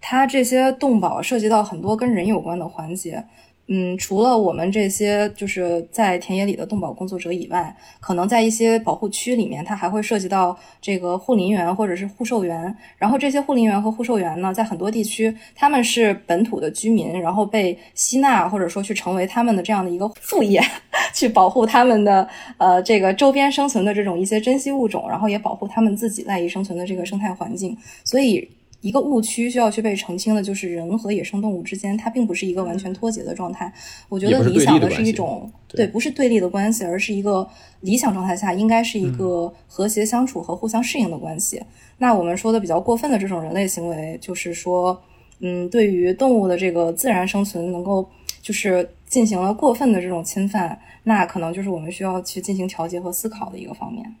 [0.00, 3.22] 它这些动保涉及到很多跟人有关的环节，
[3.66, 12.76] 嗯，除了我们这些就是在田野里的动保工作者以外，可能在一些保护区里面，它还会涉及到这个护林员或者是护兽员。
[12.98, 20.62] 然后这些护林员和护兽员呢，在很多地区他们是本土的居民，然后被吸纳或者说去成为他们的这样的一个副业，
[21.14, 27.74] 去保护他们的呃这个周边生存的这种一些珍稀物种，然后也保护他们自己赖以生存的这个生态环境。
[28.04, 28.46] 所以。
[28.84, 33.72] 一个误区需要去被澄清的，就是人和野生动物之间，它并不是一个完全脱节的状态。
[34.10, 37.48] 我觉得理想的是一种对，不是对立的关系，而是一个
[37.80, 41.62] 理想状态下应该是一个和谐相处和互相适应的关系。
[41.96, 45.02] 那我们说的比较过分的这种人类行为，就是说，
[45.38, 48.06] 嗯，对于动物的这个自然生存能够
[48.42, 54.14] 就是进行了过分的这种侵犯，那可能就是我们需要去进行调节和思考的一个方面。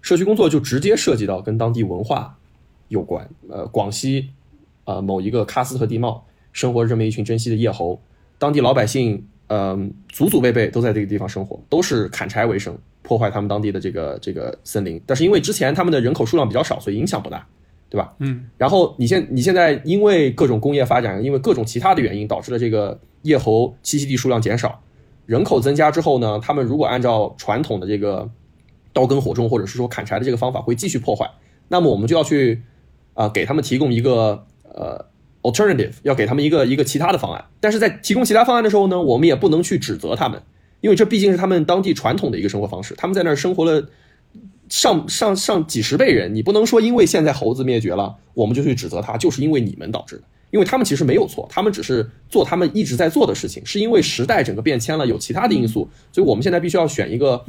[0.00, 2.38] 社区工作就直接涉及到跟当地文化。
[2.90, 4.30] 有关，呃，广西，
[4.84, 8.00] 呃，某一个喀斯特地貌生活着这么一群珍稀的叶猴，
[8.36, 15.00] 当地老百姓，嗯，祖祖辈辈都在这个地方生活，都是砍柴为生，破坏他们当地的这个这个森林。
[15.06, 17.46] 但是因为之前他们的人口数量比较少，所以影响不大，
[17.88, 18.12] 对吧？
[18.18, 18.50] 嗯。
[18.58, 24.82] 然后你现你现在因为各种工业发展，因为各种其他的原因，导致了这个叶猴栖息地数量减少，
[25.26, 28.28] 人口增加之后呢，他们如果按照传统的这个
[28.92, 31.30] 刀耕火种或者是说砍柴的这个方法，会继续破坏。
[31.68, 32.62] 那么我们就要去。
[33.20, 35.04] 啊，给他们提供一个呃
[35.42, 37.44] alternative，要给他们一个一个其他的方案。
[37.60, 40.40] 但是在提供其他方案的时候呢，我们也不能去指责他们，
[40.80, 42.94] 因为这毕竟是他们当地传统的一个生活方式。
[42.96, 43.86] 他们在那儿生活了
[44.70, 50.22] 上上上几十辈人，你不能说因为现在猴子灭绝了，我们就去指责他，就是因为你们导致的。
[50.50, 57.44] 因为他们其实没有错，他们只是做他们一直在做的事情，是因为时代整个变迁了，有其他的因素，所以我们现在必须要选一个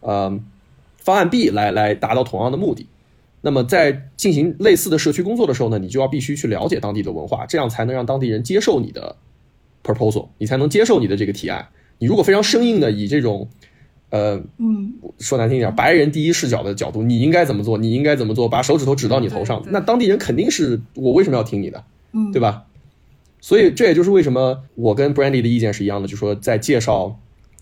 [0.00, 0.36] 呃
[0.98, 2.86] 方案 B 来来达到同样的目的。
[3.42, 9.16] 那么在进行类似的社区工作的时候呢，你就要必须去了解当地的文化，这样才能让当地人接受你的
[9.82, 11.68] proposal，你才能接受你的这个提案。
[11.98, 13.48] 你如果非常生硬的以这种，
[14.10, 17.78] 呃，嗯，说难听一点，白人第一视角的角度，你应该怎么做？
[17.78, 18.48] 你应该怎么做？
[18.48, 21.84] 把手指头指到你头上，那当地人肯定是我为什么要听你的？
[22.12, 22.64] 嗯，对吧？
[23.40, 27.18] 所以这也就是为什么我跟 Brandy 的意见是一样的，就是说在介绍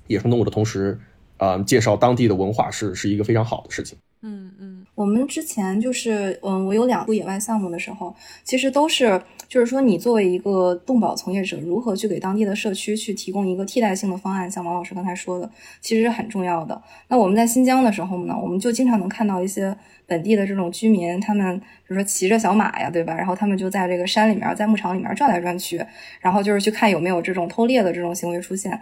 [0.08, 0.98] 野生动物的同时，
[1.38, 3.96] 啊，介绍当地的文化是是一个非常好的事情。
[4.22, 16.78] 嗯嗯，我们之前就是，嗯，我有两部野外项目的时候，其实都是，就是说，你作为一个动保从业者，如何去给当地的社区去提供一个替代性的方案，像王老师刚才说的，其实是很重要的。
[17.08, 19.74] 那我们在新疆的时候呢，我们就经常能看到一些
[20.06, 23.14] 本地的这种居民，他们比如说骑着小马呀，对吧？
[23.14, 25.82] 然后他们就在这个山里面，在牧场里面转来转去，
[26.20, 28.78] 然后就是去看有没有这种偷猎的这种行为出现。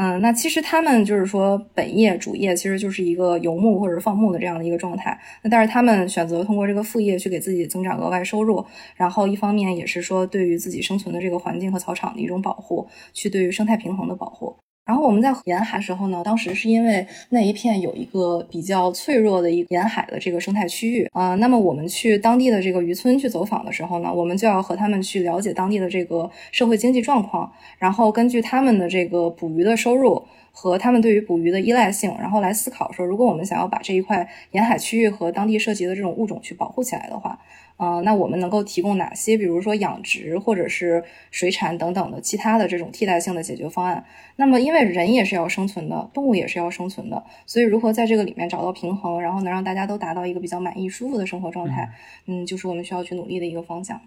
[0.00, 5.18] 嗯，那其实他们就是说本业主业其实就是一个游牧或者放牧的这样的一个状态。
[5.42, 14.54] 那但是他们选择通过这个副业去给自己增长额外收入，然后一方面也是说对于自己生存的这个环境和草场的一种保护，去对于生态平衡的保护。
[14.88, 37.38] 然后我们在沿海时候呢，当时是因为那一片有一个比较脆弱的一沿海的这个生态区域啊，那么我们去当地的这个渔村去走访的时候呢，我们就要和他们去了解当地的这个社会经济状况，然后根据他们的这个捕鱼的收入和他们对于捕鱼的依赖性，然后来思考说，如果我们想要把这一块沿海区域和当地涉及的这种物种去保护起来的话。
[37.78, 44.04] 嗯，那我们能够提供哪些，比如说养殖或者是水产等等的其他的这种替代性的解决方案？
[44.34, 51.88] 那么，因为人也是要生存的，动物也是要生存的，所以如何在这个里面找到平衡，然后能让大家都达到一个比较满意、舒服的生活状态，
[52.26, 54.00] 嗯，就是我们需要去努力的一个方向。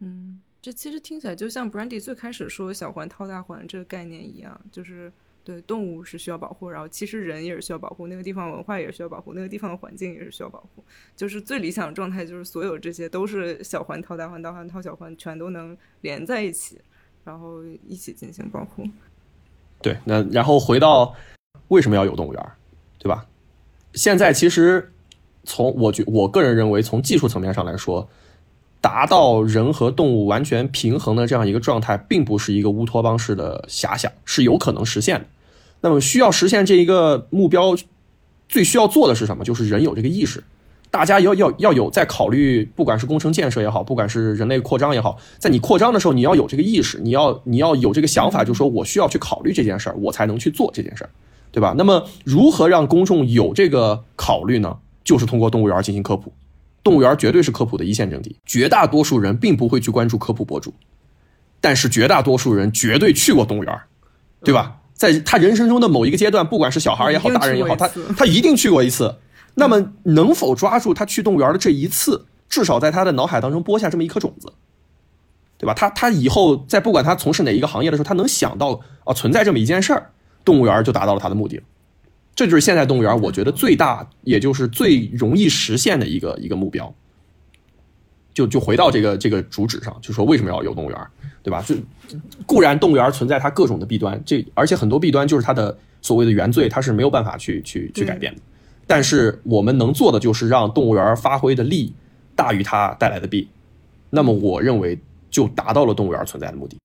[0.00, 5.12] 嗯，这其实听起来就像 Brandy 最开始说“小环套大环”这个概念一样，就是。
[5.44, 10.84] 对动物是需要保护，然后其实人也是需要保护，那个地方文化也是需要保护，那个地方的环境也是需要保护。
[11.16, 16.80] 就是最理想的状态，就是所有这些都是小环套大环，大环套小环，全都能连在一起，
[17.24, 18.84] 然后一起进行保护。
[19.80, 21.14] 对，那然后回到
[21.68, 22.52] 为什么要有动物园，
[22.98, 23.26] 对吧？
[23.94, 24.92] 现在其实
[25.44, 28.08] 从我觉我个人认为，从技术层面上来说，
[28.82, 35.26] 达到人和动物完全平衡的这样一个状态，并不是一个乌托邦式的遐想，是有可能实现的。
[35.80, 37.76] 那么需要实现这一个目标，
[38.48, 39.44] 最需要做的是什么？
[39.44, 40.42] 就是人有这个意识，
[40.90, 51.10] 大家要要要有在考虑，不管是工程建设也好，不管是人类扩张也好，在你扩张的时候，你要有这个意识，你要你要有这个想法，就说我需要去考虑这件事儿，我才能去做这件事儿，
[51.52, 51.74] 对吧？
[51.78, 54.76] 那么如何让公众有这个考虑呢？
[55.04, 56.32] 就是通过动物园进行科普，
[56.82, 58.36] 动物园绝对是科普的一线阵地。
[58.44, 60.74] 绝大多数人并不会去关注科普博主，
[61.60, 63.80] 但是绝大多数人绝对去过动物园，
[64.42, 64.78] 对吧？
[64.94, 69.16] 在他人生中的某一个阶段，不管是小孩也好，大人也好，他他一定去过一次。
[69.54, 74.52] 那么，能否抓住他去动物园的这一次，至少在他的脑海当中播下这么一颗种子，
[75.58, 75.74] 对吧？
[75.74, 80.10] 他他以后在不管他从事哪一个行业的时候，他能想到啊存在这么一件事儿，
[80.44, 81.60] 动物园就达到了他的目的。
[82.34, 86.92] 这就是现在动物园我觉得最大，也就是最容易实现的一个一个目标。
[88.34, 90.98] 就就回到这个这个主旨上，就说为什么要有动物园，
[91.42, 91.62] 对吧？
[91.66, 91.74] 就
[92.46, 98.40] 固然动物园存在它各种的弊端，这而且很多弊端就是它的所谓的原罪，它是没有办法去去去改变的。
[98.86, 101.92] 但是我们能做的就是让动物园发挥的利
[102.34, 103.46] 大于它带来的弊，
[104.08, 104.98] 那么我认为
[105.30, 106.78] 就达到了动物园存在的目的。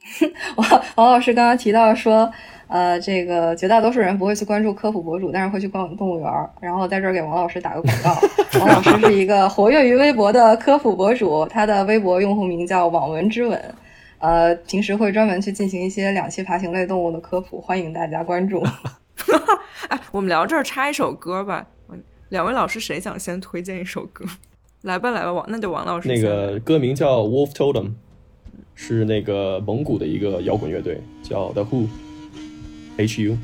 [0.56, 2.30] 王王老师刚刚提到说。
[2.68, 6.50] 呃，这个绝大多数人不会去关注科普博主，但是会去逛动物园儿。
[6.60, 8.16] 然后在这儿给王老师打个广告，
[8.58, 13.74] 王老师是一个活跃于微博的科普博主，他的微博用户名叫网文之吻，
[14.18, 18.60] 呃，平时会专门去进行一些两栖爬行类动物的科普，欢迎大家关注。
[19.88, 21.64] 哎，我们聊这儿插一首歌吧，
[22.30, 24.24] 两位老师谁想先推荐一首歌？
[24.82, 26.08] 来吧，来吧，王那就王老师。
[26.08, 27.92] 那个歌名叫 Wolf Totem，
[28.74, 31.86] 是那个蒙古的一个摇滚乐队，叫 The Who。
[32.98, 33.38] HU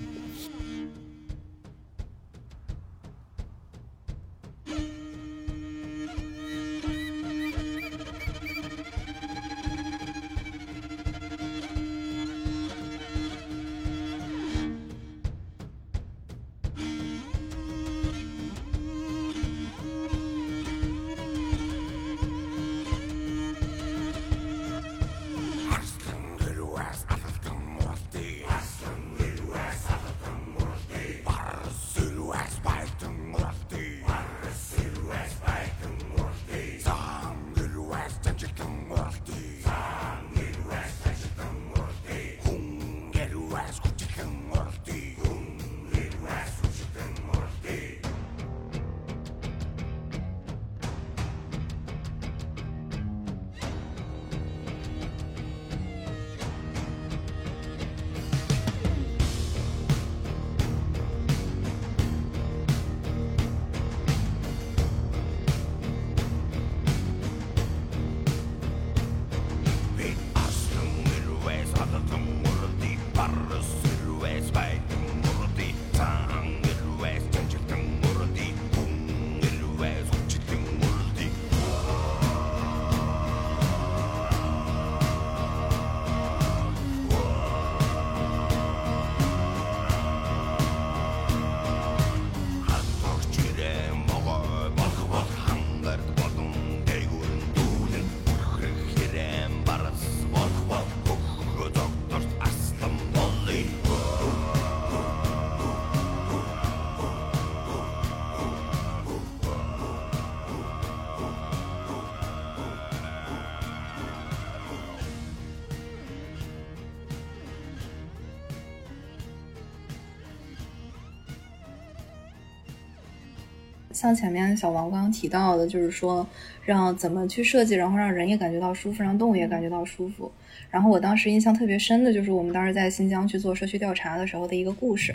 [124.03, 126.27] 像前面小王刚刚提到的，就是说
[126.65, 130.29] 让怎么去设计，然后让人也感觉到舒服，让动物也感觉到舒服。
[130.73, 135.15] 然后我当时印象特别深的就是我们当时在新疆去做社区调查的时候的一个故事，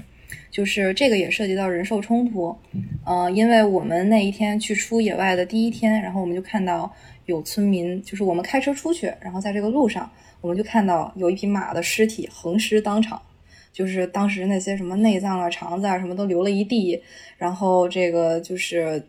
[0.49, 2.55] 就是这个也涉及到人兽冲突。
[3.03, 6.89] 呃，因为我们那一天去出野外的第一天，然后我们就看到
[7.25, 13.21] 有村民，就是我们开车出去，然后在这个路上，我们就看到有一匹马的尸体横尸当场。
[13.77, 16.99] 就是当时那些什么内脏啊、肠子啊，什么都流了一地，
[17.37, 18.99] 然后这个就是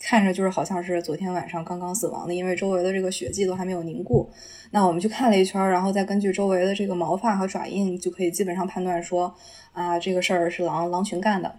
[0.00, 4.30] 看着就是好像是昨天晚上刚刚死亡的，因为周围的这个血迹都还没有凝固。
[4.70, 9.34] 那我们去看了一圈，然后再根据周围的这个毛发和爪印，就可以基本上判断说，
[9.74, 11.54] 啊，这个事儿是狼狼群干的。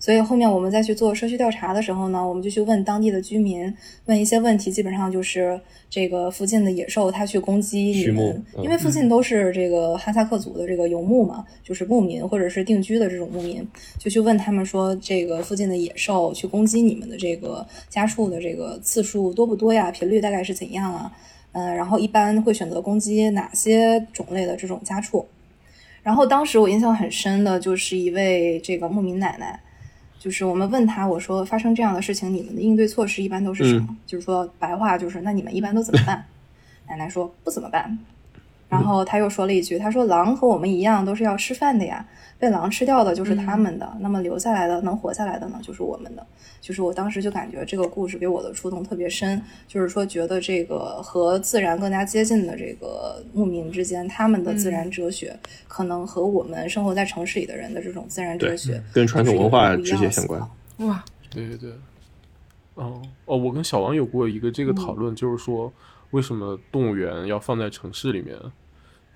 [0.00, 3.72] 所以后面我们再去做社区调查的时候呢，我们就去问当地的居民，
[4.06, 5.60] 问一些问题，基本上就是
[5.90, 13.62] 这个附近的野兽它去攻击你们，因为附近都是这个哈萨克族的这个游牧嘛，就是牧民或者是定居的这种牧民，
[13.98, 19.90] 就去问他们说，这个附近的野兽去攻击你们的这个家畜的这个次数多不多呀？
[19.90, 21.12] 频率大概是怎样啊？
[21.52, 25.26] 嗯，然后一般会选择攻击哪些种类的这种家畜？
[26.02, 29.60] 然后当时我印象很深的就是一位这个牧民奶奶。
[30.20, 33.96] 就是我们问他，我说发生这样的事情，你们的应对措施一般都是什么？
[34.04, 36.22] 就是说白话就是，那你们一般都怎么办？
[36.86, 37.98] 奶奶说不怎么办。
[38.70, 42.06] 然后他又说了一句，他说狼和我们一样都是要吃饭的呀。
[42.38, 46.26] 被狼吃掉的就是他们的，那么留下来的能活下来的呢，就是我们的。
[46.58, 60.40] 就是我当时就感觉这个故事给我的触动特别深，就是说觉得这个和自然更加接近的这个牧民之间，他们的自然哲学可能和我们生活在城市里的人的这种自然哲学跟传统文化直接相关。
[60.78, 61.70] 哇，对对对，
[62.76, 65.70] 哦哦，我跟小王有过一个这个讨论，就是说。
[66.12, 68.36] 为什么动物园要放在城市里面？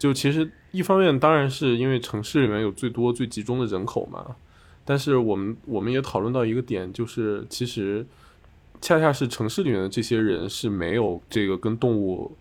[0.05, 4.37] 就其实一方面当然是因为城市里面有最多最集中的人口嘛，
[4.85, 8.05] 但是我们我们也讨论到一个点，就是其实
[8.83, 12.37] 恰恰是城市里面的这些人是没有这个跟动物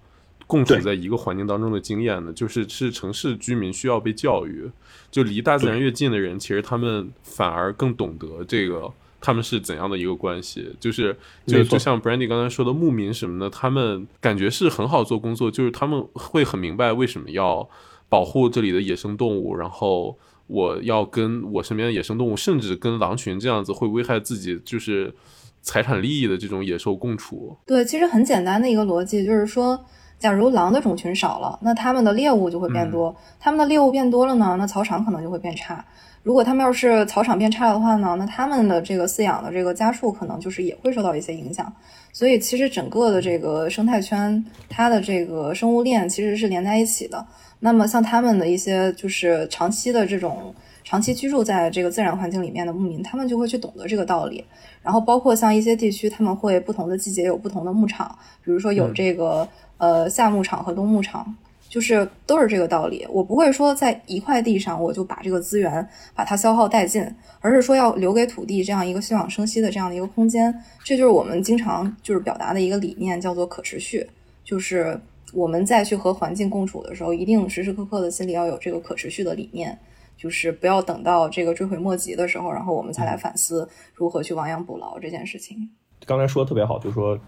[0.46, 4.70] 共处在一个环境当中的经验的，就是是城市居民需要被教育，
[5.10, 8.92] 就离大自然越近的人，其实他们反而更懂得这个。
[9.26, 10.76] 他们是怎样的一个关系？
[10.82, 11.18] 就是
[11.48, 17.70] 就就像 Brandy 刚才说的牧民什么的，他们感觉是很好做工作，就是他们会很明白为什么要
[18.10, 20.18] 保护这里的野生动物，然后
[20.48, 25.16] 我要跟我身边的野生动物，甚至跟狼群这样子会危害自己就是
[25.62, 27.56] 财产利益的这种野兽共处。
[27.66, 29.80] 对，其实很简单的一个逻辑，就是说，
[30.20, 35.84] 假如狼的种群少了，那它们的猎物就会变多，它们的猎物变多了呢，那草场可能就会变差。
[36.24, 41.72] 如果它们要是草场变差的话呢，那它们的这个饲养的这个家畜可能就是也会受到一些影响。
[42.14, 47.26] 所以其实整个的这个生态圈，它的这个生物链其实是连在一起的。
[47.60, 50.54] 那么像他们的一些就是长期的这种
[50.84, 54.46] 长期居住在这个自然环境里面的牧民，他们就会去懂得这个道理。
[54.82, 59.48] 然后包括像一些地区，他们会不同的季节有不同的牧场，比如说有这个、
[59.78, 61.36] 呃夏牧场和冬牧场，
[61.70, 63.06] 就是都是这个道理。
[63.10, 67.06] 我不会说在一块地上我就把这个资源把它消耗殆尽，
[67.40, 70.54] 而是说要留给土地这样一个休养生息的这样的一个空间。
[70.84, 74.06] 这就是我们经常就是表达的一个理念，叫做可持续，
[74.44, 75.00] 就是
[75.34, 79.78] 我们再去和环境共处的时候，一定时时刻刻的心里要有这个可持续的理念。
[80.16, 85.70] 就是不要等到这个追悔莫及的时候，然后我们才来反思如何去亡羊补牢这件事情。
[86.06, 87.20] 刚才说的特别好，就是说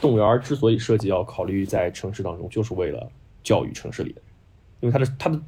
[0.00, 3.08] 动物园之所以设计要考虑在城市当中，就是为了
[3.42, 4.24] 教育城市里的人，
[4.80, 5.40] 因为它的它的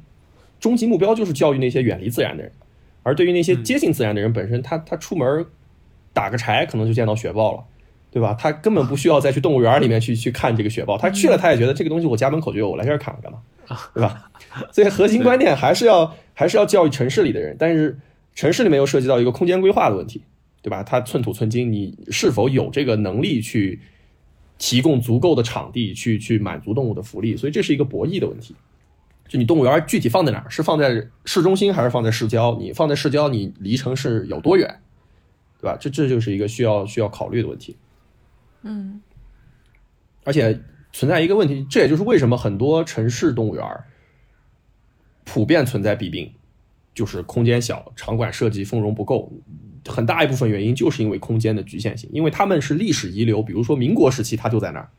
[0.59, 2.51] 终极目标就是教育那些远离自然的人，
[3.03, 5.45] 而对于那些接近自然的人本身，他他出门
[6.13, 7.63] 打个柴可能就见到雪豹了。
[8.11, 8.33] 对吧？
[8.33, 13.39] 他根本不需要再去动物园里面去去看这个雪豹，他去了他也觉得这个东西我家门口就有，我来这儿看看干嘛？
[13.93, 14.31] 对吧？
[14.71, 17.99] 所以核心观念还是要还是要教育城市里的人，但是
[18.33, 20.23] 城市里面又涉及到一个空间规划的问题，
[20.63, 20.81] 对吧？
[20.81, 23.79] 它寸土寸金，你是否有这个能力去
[24.59, 27.35] 提供足够的场地去去满足动物的福利？
[27.35, 28.55] 所以这是一个博弈的问题。
[29.27, 30.49] 就你动物园具体放在哪儿？
[30.49, 32.55] 是放在市中心还是放在市郊？
[32.59, 34.81] 你放在市郊，你离城市有多远？
[35.61, 35.77] 对吧？
[35.79, 37.75] 这这就是一个需要需要考虑的问题。
[38.63, 39.01] 嗯，
[40.23, 40.59] 而且
[40.91, 43.65] 存在一个问题，这也就是为什么很多城市动物园
[45.25, 46.33] 普遍存在弊病，
[46.93, 49.31] 就是空间小、场馆设计丰容不够。
[49.85, 54.89] 很大一部分原因就是因为空间的局限性，因为他们是历史遗留，比如说民国时期它就在那儿，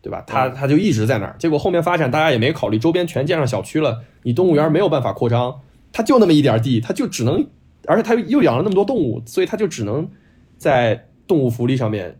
[0.00, 0.22] 对吧？
[0.26, 5.60] 它它就一直在那儿，结果后面发展大家也没考虑周边全建上小区了，你动物园没有办法扩张，
[5.92, 7.46] 它就那么一点地，它就只能，
[7.86, 10.10] 而且它又养了那么多动物，所以它就只能
[10.56, 12.18] 在动物福利上面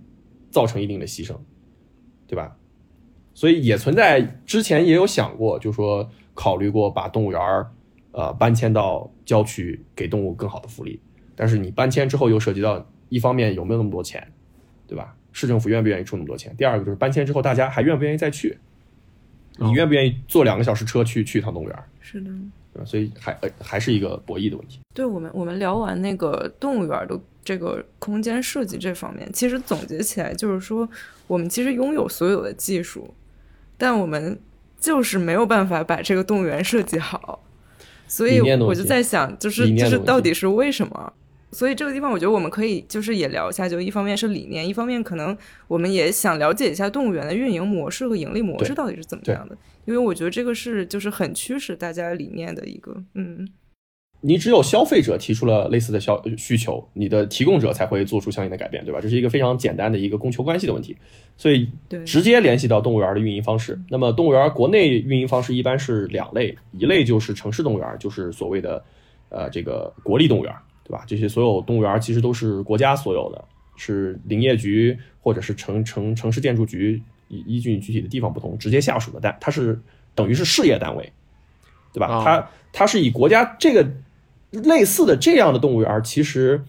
[0.50, 1.34] 造成一定的牺牲，
[2.26, 2.56] 对吧？
[3.34, 7.70] 所以也存在之前也有想过，就说考虑过把动物园儿
[8.10, 11.00] 呃搬迁到郊区，给动物更好的福利。
[11.38, 14.26] 但是你搬迁之后又涉及到一方面有没有那么多钱，
[14.88, 15.14] 对吧？
[15.30, 16.52] 市政府愿不愿意出那么多钱？
[16.56, 18.58] 第二个就是搬迁之后大家还愿不愿意再去？
[19.58, 21.84] 你愿不愿意坐两个小时车去去一趟动物园儿？
[22.00, 22.30] 是的。
[22.72, 22.84] 对吧？
[22.84, 24.80] 所以还呃还是一个博弈的问题。
[24.92, 30.88] 对我们，我们聊完那个动物园的这个空间设计这方面，其实总结起来就是说，
[31.28, 33.14] 我们其实拥有所有的技术，
[33.76, 34.38] 但我们
[34.80, 37.44] 就是没有办法把这个动物园设计好。
[38.06, 41.12] 所以我就在想，就是就是到底是为什么？
[41.50, 45.36] 所以这个地方，我觉得我们可以就是也聊一下，就一方面是理念，一方面可能
[45.66, 53.48] 我们也想了解一下动物园的运营模式和盈利模式到底是怎么样的，因为我觉得这个是就是很驱使大家理念的一个，嗯，
[54.20, 59.00] 你只有消费者提出了类似的消需求，你的提供者才会做出相应的改变，对吧？
[59.00, 60.96] 这是一个非常简单的一个供求关系的问题，
[61.36, 63.80] 所以对，直接联系到动物园的运营方式。
[63.88, 68.84] 那么动物园国内运营方式一般是两类，一类就是城市动物园，就是所谓的
[69.28, 70.52] 呃这个国立动物园，
[70.88, 71.04] 对吧？
[71.06, 73.44] 这些所有动物园其实都是国家所有的，
[73.76, 79.78] 是林业局或者是城城城市建筑局依依据你具体的地方不同直接下属的，但它是
[80.14, 81.12] 等于是事业单位，
[81.92, 82.06] 对吧？
[82.08, 83.86] 哦它它是以国家这个
[84.50, 86.64] 类似的这样的动物园，其实，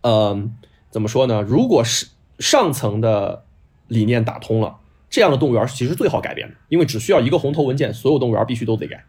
[0.00, 0.56] 嗯、
[0.90, 1.42] 怎么说呢？
[1.42, 2.08] 如果是
[2.40, 3.44] 上层的
[3.86, 4.78] 理念打通了，
[5.08, 9.04] 这样的动物园其实最好改变的，因为只需要一个红头文件，所有动物园必须都得改，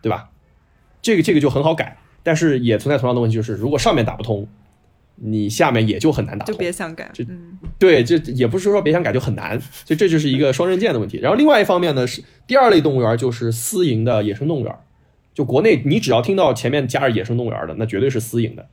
[0.00, 0.30] 对吧？
[1.00, 4.46] 这个这个就很好改，但是也存在同样的问题，就是如果上面打不通，
[5.16, 6.58] 你下面也就很难打通就。
[6.58, 11.18] 别想改这，嗯，对，这也不是说别想改就很难，所以这就是一个双刃剑的问题。
[11.18, 14.74] 然后另外一方面呢，是第二类动物园就是私营的野生动物园。
[15.34, 18.66] 就国内，你只要听到前面加着野生动物园的，那绝对是私营的，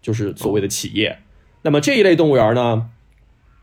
[0.00, 1.18] 就是所谓的企业。
[1.62, 2.88] 那么这一类动物园呢，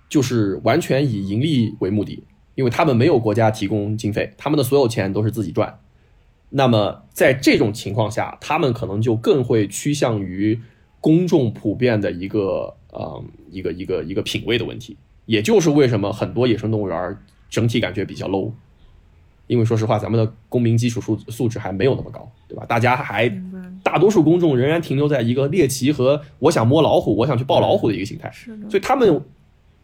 [0.10, 2.26] 就是完全以盈利为目的，
[2.56, 5.80] 因为他们没有国家提供经费，他们的所有钱都是自己赚。
[6.54, 10.60] 那么在这种情况下，他们可能就更会趋向于
[11.00, 14.98] 公众普遍的一个呃一个一个一个品味的问题。
[15.26, 17.18] 也就是为什么很多野生动物园
[17.50, 18.52] 整体感觉比较 low，
[19.48, 22.66] 因为说实话，咱们的公民基础素素质还没有那么高，对吧？
[22.68, 23.30] 大家还
[23.82, 28.32] 大多数公众仍然停留在一个猎奇和我想摸老虎、我想去抱老虎的一个心态，
[28.70, 29.24] 所以他们。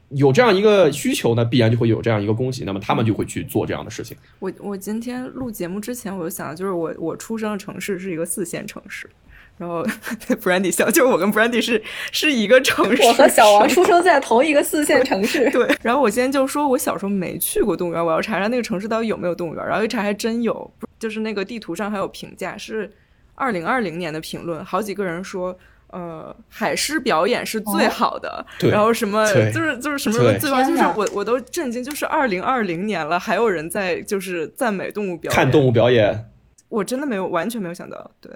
[0.10, 4.16] 有这样一个需求呢，必然就会有这样一个供给，那么他们就会去做这样的事情。
[4.40, 9.10] 我我今天录节目之前，我就想，就是我我出生的城市是一个四线城市，
[9.58, 9.86] 然后
[10.42, 11.84] Brandy 笑，就是我跟 Brandy 是
[12.14, 13.04] 是一个城市。
[13.04, 15.50] 我和小王出生在同一个四线城市。
[15.52, 15.68] 对。
[15.82, 19.68] 然后我今天就说，我小时候没去过动物园，我要查查那个城市到底有没有动物园。
[19.68, 22.90] 然后一查还真有，就是那个地图上还有评价，是
[23.36, 25.58] 二零二零年的评论，好几个人说。
[25.90, 36.30] 呃，海狮表演是最好的，然后什么就是就是什么最棒，就是我我都震惊，就是二零二零年了，还有人在就是赞美动物表演，看动物表演，
[36.68, 38.32] 我真的没有完全没有想到，对，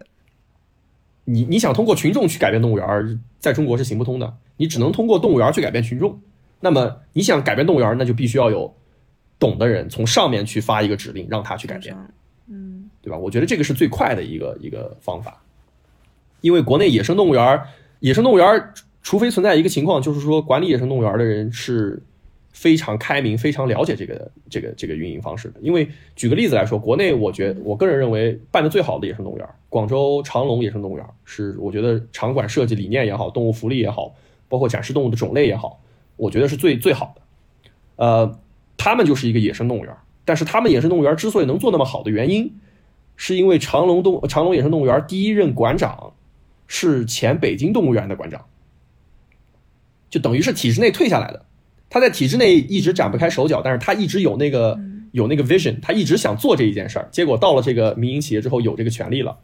[1.25, 6.21] 你你想通过群众去改变动物园，在中国是行不通的，你只能通过动物园去改变群众。
[6.61, 8.73] 那么你想改变动物园，那就必须要有
[9.37, 11.93] 懂的人从上面去发一个指令，让他去改变，
[12.47, 13.17] 嗯，对吧？
[13.17, 15.41] 我觉得这个是最快的一个一个方法。
[16.41, 17.61] 因为国内野生动物园，
[17.99, 18.63] 野生动物园，
[19.01, 22.01] 除非存在一个情况，就是说管理野生动物园的人是
[22.51, 25.59] 非常开明、非常了解这个这个这个运营方式的。
[25.61, 34.13] 因为举个例子来说，国内我觉我个人认为办的最好的野生动物园，广州长隆野生动物园是我觉得场馆设计理念也好，动物福利也好，
[34.47, 35.79] 包括展示动物的种类也好，
[36.17, 37.21] 我觉得是最最好的。
[37.95, 38.39] 呃，
[38.77, 42.53] 他们就是一个野生动物园，但是他们野生动物园之所以能做那么好的原因，
[43.15, 46.13] 是因为长隆动长隆野生动物园第一任馆长。
[46.73, 48.45] 是前北京动物园的馆长，
[50.09, 51.45] 就等于是体制内退下来的。
[51.89, 54.79] 他在体制内一直展不开手脚，但是他一直有那个
[55.11, 57.09] 有那个 vision，他一直想做这一件事儿。
[57.11, 59.37] 结果到了这个民营企业之后，有这个权利了，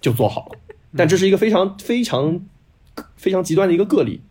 [0.00, 0.58] 就做好了。
[0.96, 2.40] 但这是一个非常非常
[3.16, 4.22] 非常极端的一个个例。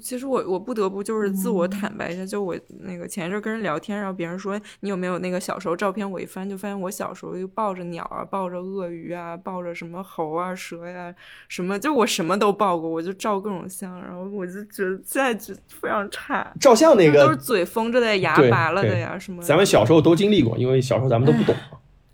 [0.00, 11.14] 其实我我不得不就是自我坦白一下，就我那个前一阵跟人聊天，然后别人说你有没有那个小时候照片，我一翻就发现我小时候就抱着鸟啊，抱着鳄鱼啊，抱着什么猴啊、蛇呀，
[11.48, 16.52] 什么就我什么都抱过，我就照各种相，然后我就觉得现在就非常差。
[16.60, 19.42] 照相那个都是嘴封着的，牙拔了的呀，什么。
[19.42, 21.54] 咱们小时候都经历过，因为小时候咱们都不懂。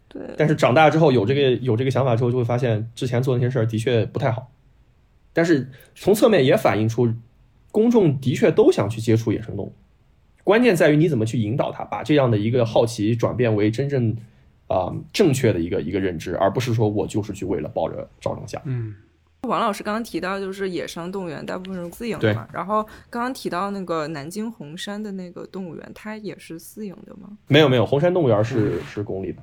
[0.08, 0.22] 对。
[0.36, 4.50] 但是长大之后有这个有这个想法之后，就会发现之前做那些事儿的确不太好。
[5.32, 7.12] 但是从侧面也反映出。
[7.70, 9.72] 公众的确都想去接触野生动物，
[10.42, 14.16] 关键在于你怎么去引导他，把这样的一个好奇转变为真正
[14.66, 18.60] 啊正确的一个一个认知，而不是说我就是去为了抱着照张相。
[18.64, 18.94] 嗯，
[19.42, 27.28] 王老师刚刚提到就是野生动物园大部分是私营的嘛，然后刚刚提到那个南京红山的那个动物园，它也是私营的吗？
[27.46, 29.42] 没有没有，红山动物园是是公立的，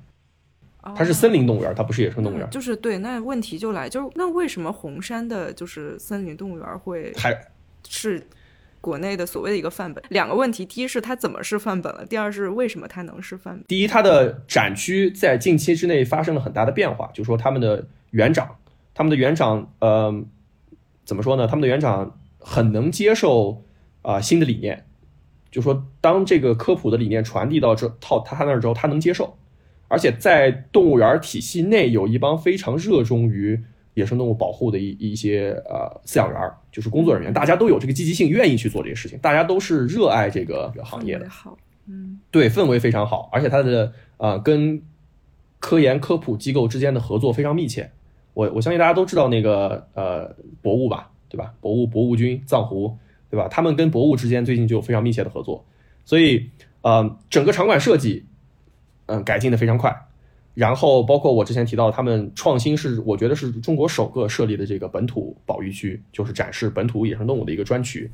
[0.95, 2.49] 它是森林动物园，它不是野生动物园。
[2.49, 7.31] 就是对，那问题就来，就是那为什么红山的就是森林动物园会还？
[7.87, 8.27] 是
[8.81, 10.03] 国内的所谓的一个范本。
[10.09, 12.05] 两个问题：第一是它怎么是范本了？
[12.05, 13.63] 第二是为什么它能是范本？
[13.67, 18.55] 第一，它的展区在近期之内发生了很大的变化，就是说他们的园长，
[18.93, 20.23] 他们的园长，呃，
[21.03, 21.47] 怎么说呢？
[21.47, 23.63] 他们的园长很能接受
[24.03, 24.85] 啊新的理念，
[25.49, 29.37] 就说当这个科普的理念传递到这套他那儿之后，他能接受，
[29.87, 33.63] 而且在动物园体系内有一帮非常热衷于。
[33.95, 41.27] 野生动物保护的一一些呃饲养员儿，就是工作人员，大家都有这个积极性，愿意去做这些事情，大家都是热爱这个行业的。
[41.29, 44.81] 好，嗯，对，氛围非常好，而且它的呃跟
[45.59, 47.89] 科研科普机构之间的合作非常密切。
[48.33, 51.53] 我我相信大家都知道那个呃博物吧，对吧？
[51.61, 52.97] 博物博物君藏狐，
[53.29, 53.47] 对吧？
[53.47, 55.65] 他们跟博物之间最近就有非常密切的合作，
[56.03, 56.49] 所以
[56.81, 58.25] 呃整个场馆设计
[59.05, 59.95] 嗯改进的非常快。
[60.55, 68.09] 然后包括我之前提到，他们创新是我觉得是中国首个设立的这个本土保育区，就是展示本土野生动物的一个专区。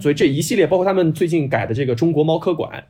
[0.00, 2.82] 所以这一系列包括他们最近改的这个中国猫科馆，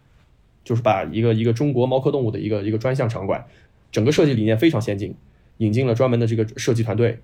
[0.63, 3.45] 就是把一个一个中国猫科动物的一个一个专项场馆，
[3.91, 5.13] 整个设计理念非常先进，
[5.57, 7.19] 引进了专门的这个设计团队，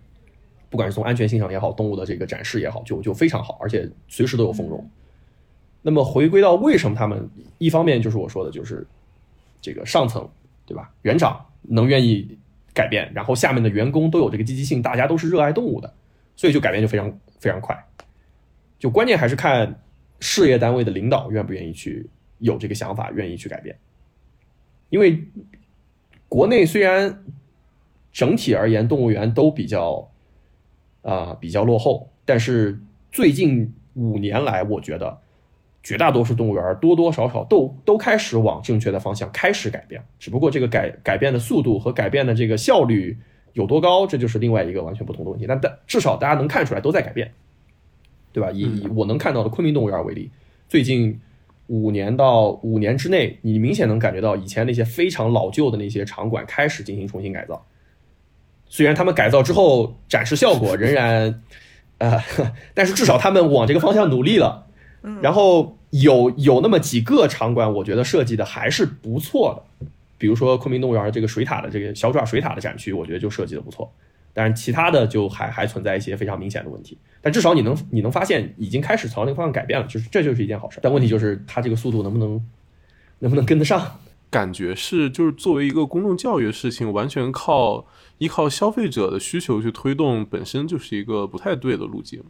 [0.68, 4.84] 不管是从安全性上也好，动物的这个展示也好，就就非常好，而且随时都有丰容。
[5.80, 8.84] 那么回归到为什么他们一方面就是我说的，就是
[9.60, 10.28] 这个上层
[10.66, 11.46] 对吧，园长。
[11.62, 12.38] 能愿意
[12.74, 15.94] 改变，然后下面的员工都有这个积极性，大家都是热爱动物的，
[16.36, 17.76] 所以就改变就非常非常快。
[18.78, 19.80] 就关键还是看
[20.20, 22.08] 事业单位的领导愿不愿意去
[22.38, 23.76] 有这个想法，愿意去改变。
[24.90, 25.24] 因为
[26.28, 27.24] 国内虽然
[28.12, 30.10] 整体而言动物园都比较
[31.02, 35.21] 啊比较落后，但是最近五年来，我觉得
[35.82, 43.18] 绝大多数动物园多多少少都都开始往正确的方向开始改变，只不过这个改改变的速度和改变的这个效率
[43.54, 45.46] 有多高，这就是另外一个完全不同的问题。
[45.46, 47.32] 但但至少大家能看出来都在改变，
[48.32, 48.50] 对吧？
[48.52, 50.30] 以以我能看到的昆明动物园为例，
[50.68, 51.20] 最近
[51.66, 57.66] 五年到五年之内，你明显能感觉到以前那些非常老旧的那些场馆开始进行重新改造。
[58.68, 61.42] 虽然他们改造之后展示效果仍然，
[61.98, 62.18] 呃，
[62.72, 64.68] 但是至少他们往这个方向努力了。
[65.20, 69.86] 然后有有那么几个场馆，我觉得设计的还是不错的，
[70.18, 73.92] 比如说昆明动物园这个水獭的这个小爪水獭的展区，我觉得就设计的不错。
[74.34, 76.96] 但是其他的就还还存在一些非常明显的问题。
[77.20, 80.78] 但至少你能你能发现已经开始朝那个方向改变了，就是这就是一件好事。
[80.82, 82.42] 但问题就是它这个速度能不能
[83.18, 83.98] 能不能跟得上？
[84.30, 87.84] 感觉是就是作为一个公众教育的事情，完全靠
[88.16, 92.22] 依靠消费者的需求去推动，本身就是一个不太对的路径。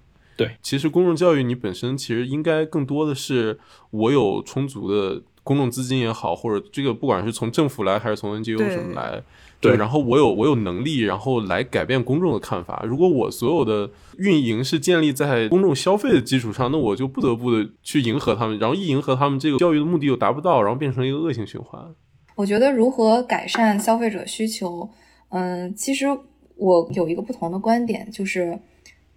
[0.44, 3.58] 对，其实公众教育你本身其实应该更多的是
[3.90, 9.22] 我有充足的公众资金也好，或者这个不管是从政府来还是从 NGO 什么来，
[9.60, 12.84] 对，然后我有我有能力，然后来改变公众的看法。
[12.86, 21.82] 如果我所有的运营是建立在公众消费的基础上，那我就不得不的去迎合他们，然后一迎合他们，这个教育的目的又达不到，然后变成一个恶性循环。
[22.36, 24.88] 我觉得如何改善消费者需求，
[25.30, 26.06] 嗯，其实
[26.56, 28.58] 我有一个不同的观点，就是。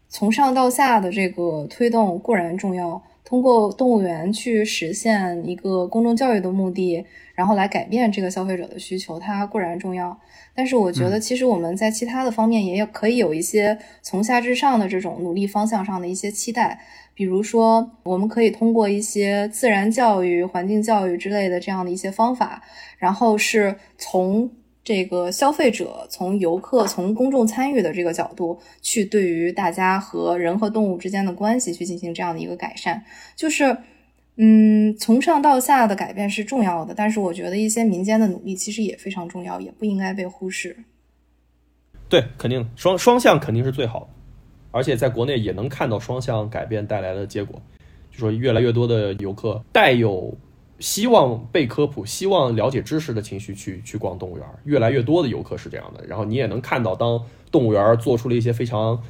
[0.07, 10.17] 从上到下的这个推动固然重要，通过动物园去实现一个公众教育的目的，然后来改变这个消费者的需求，它固然重要。
[10.53, 16.79] 但是我觉得，其实我们在其他的方面也有可以有一些从下至上的这种努力方向上的一些期待，
[17.13, 22.61] 比如说，我们可以通过一些自然教育、环境教育之类的这样的一些方法，
[22.97, 24.49] 然后是从。
[24.85, 33.03] 这个消费者从游客、从公众参与的这个角度去对于大家和人和动物之间的关系去进行这样的一个改善，
[33.35, 33.75] 就是，
[34.35, 40.77] 嗯，从上到下的改变是重要的，但是我觉得一些民间的努力其实也非常重要，也不应该被忽视。
[42.07, 44.09] 对，肯定双双向肯定是最好的，
[44.69, 47.59] 而且在国内也能看到双向改变带来的结果，
[48.11, 50.37] 就说越来越多的游客带有。
[50.79, 56.05] 希望被科普、希望了解知识的情绪去去逛动物园，越来越多的游客是这样的。
[56.05, 59.01] 然后你也能看到，当动物园做出了一些非常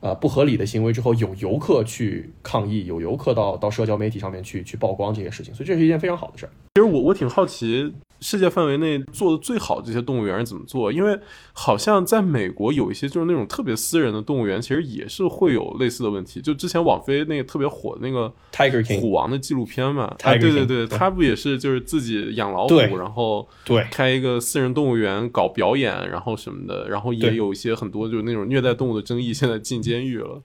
[0.00, 6.50] 呃不合理的行为之后，有游客去抗议，有游客到到社交媒体上面去去曝光这些事情，所以这是一件非常好的事儿。
[6.74, 7.92] 其实我我挺好奇。
[8.24, 10.90] 世界范围内做的最好这些动物园怎么做？
[10.90, 11.20] 因为
[11.52, 16.40] 好像在美国有一些就是那种特别私人的动物园，其实也是会有类似的问题。
[16.40, 30.42] 就之前网飞那个特别火的那个 Tiger King 虎王的纪录片嘛，对对对，他不也是就是自己养老虎，然后对开一个私人动物园搞表演，然后什么的，然后也有一些很多就是那种虐待动物的争议，现在进监狱了。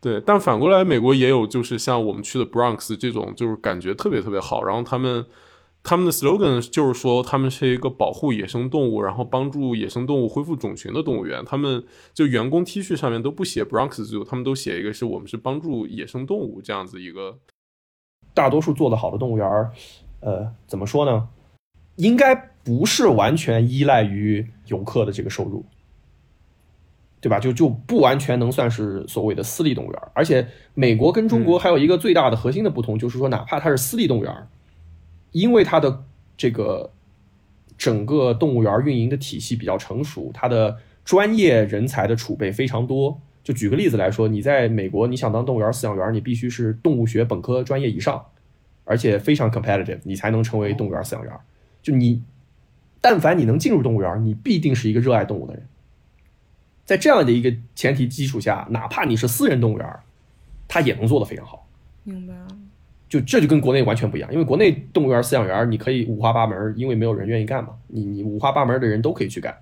[0.00, 5.26] 对，但反过来美国也有就是像我们去的 Bronx 这种，就是感觉特别特别好，然后他们。
[5.84, 11.44] 他们的 slogan 就是说，他们是一个保护野生动物，然后帮助野生动物恢复种群的动物园。
[11.44, 17.38] 他们就员工 T 恤上面都不写 Bronx Zoo，他们都写一个是我们是帮助野生动物这样子一个。
[18.32, 19.72] 大多数做的好的动物园儿，
[20.20, 21.28] 呃，怎么说呢？
[21.96, 25.64] 应该不是完全依赖于游客的这个收入，
[27.20, 27.38] 对吧？
[27.38, 30.02] 就就不完全能算是所谓的私立动物园。
[30.14, 34.48] 而且，美国跟中国还有一个最大的核心的不同，就是说，哪怕它是私立动物园。
[35.32, 36.04] 因为它的
[36.36, 36.90] 这个
[37.76, 43.20] 整个动物园运营的体系比较成熟，它的专业人才的储备非常多。
[43.42, 48.24] 就举个例子来说，你在美国，你想当动物园饲养员，你必须是动物学本科专业以上，
[48.84, 51.32] 而且非常 competitive，你才能成为动物园饲养员。
[51.82, 52.22] 就你，
[53.00, 55.66] 但凡你能进入动物园，你必定是一个热爱动物的人。
[56.84, 59.98] 在这样的一个前提基础下，哪怕你是私人动物园，
[60.68, 61.66] 它也能做得非常好。
[62.04, 62.46] 明白了。
[63.12, 69.54] 就这就跟国内完全不一样，因为国内动物园饲养员你可以五花八门，因为没有人愿意干嘛，你你五花八门的人都可以去干。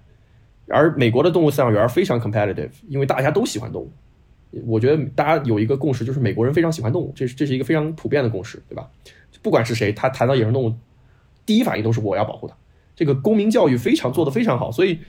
[0.69, 3.91] 而美国的动物饲养员非常 competitive，因为大家都喜欢动物。
[4.67, 8.89] 我觉得大家有一个共识，就是美国人非常喜欢动物，这是这是一个非常普遍的共识，对吧？
[9.43, 10.73] 不管是谁，他谈到野生动物，
[11.45, 12.55] 第一反应都是我要保护它。
[12.95, 15.01] 这个公民教育非常做得非常好，所以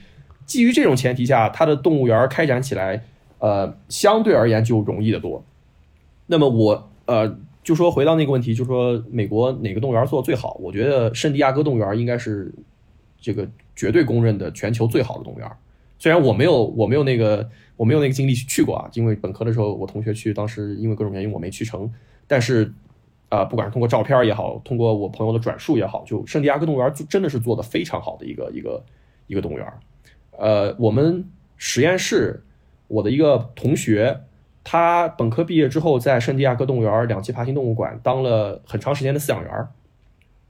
[0.46, 3.04] 基于这种前提下，它的动物园开展起来，
[3.38, 5.44] 呃，相对而言就容易得多。
[6.26, 7.38] 那么我呃。
[7.62, 10.58] 就说回到那个问题，就说美国哪个动物园做的最好？
[10.60, 12.52] 我觉得圣地亚哥动物园应该是
[13.20, 15.48] 这个绝对公认的全球最好的动物园。
[15.96, 17.48] 虽然我没有我没有那个
[17.78, 21.88] 我没有那个经历去去过啊，因为本科的时候我同学去，当时因为各种原因我没去成。
[22.26, 22.72] 但是
[23.28, 28.84] 啊，不管是通过照片也好，通过我朋友的转述也好，就圣地亚哥动物园就真的是做的非常好的一个一个
[29.28, 29.72] 一个动物园。
[30.32, 31.24] 呃，我们
[31.56, 32.42] 实验室
[32.88, 34.22] 我的一个同学。
[34.64, 39.50] 他本科毕业之后，在圣地亚哥动物园两栖爬行动物馆当了很长时间的饲养员。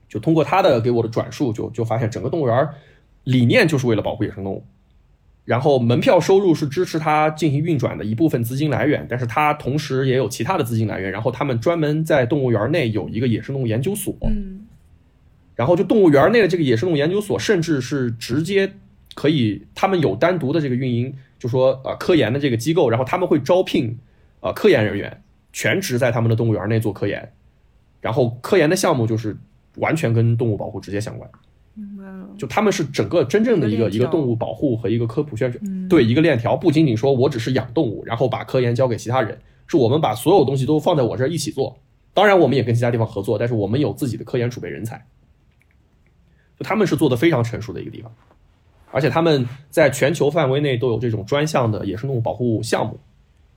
[0.08, 2.68] 就通过他的给我的转述，就就发现整个动物园
[3.24, 4.62] 理念就是为了保护野生动物，
[5.46, 11.10] 然后门票收入是支持他进行运转的一部分资金来源，但是他同时也有其他的资金来源。
[11.10, 14.66] 然后他们专门在动物园内有一个野生动物研究所，嗯，
[15.54, 18.70] 然后就动物园内的这个野生动物研究所，甚至是直接
[19.14, 23.98] 可以，他们有单独的这个运营，就说呃科研的这个机构，然后他们会招聘
[24.40, 27.32] 呃科研人员，全职在他们的动物园内做科研，
[28.00, 29.36] 然后科研的项目就是
[29.76, 31.30] 完全跟动物保护直接相关。
[31.74, 32.28] 明白了。
[32.36, 41.78] 就他们是整个真正的一个一个动物保护和一个科普宣传，嗯对一个链条，不仅仅说我只是养动物，然后把科研交给其他人，是我们把所有东西都放在我这儿一起做。
[42.14, 45.06] 当然，我们也跟其他地方合作，但是我们有自己的科研储备人才。
[46.58, 48.12] 就他们是做的非常成熟的一个地方，
[48.92, 53.00] 而且他们在全球范围内都有这种专项的野生动物保护项目，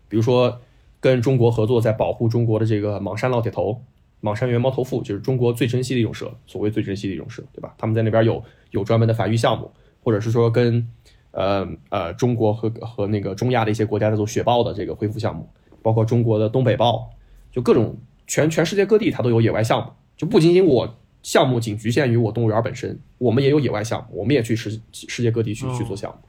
[0.09, 0.59] 比如说
[0.99, 3.79] 跟中国合作，在保护中国的这个莽山烙铁头、
[4.21, 7.75] 莽山原猫头腹，就是中国最珍稀的一种蛇，所谓最珍稀的一种蛇，对吧？
[7.77, 9.69] 他们在那边有有专门的繁育项目，
[10.03, 10.88] 或者是说跟
[11.31, 15.47] 呃呃中国和和那个中亚的一些国家在做雪豹的这个恢复项目，
[15.81, 17.09] 包括中国的东北豹，
[17.51, 20.95] 就各种全全世界各地它都有野外项目，就不仅仅我
[21.26, 26.19] 项目仅局限于我动物园本身，我们也有野外项目，我们也去世世界各地去哦去做项目，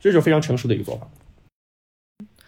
[0.00, 1.08] 这就是非常成熟的一个做法。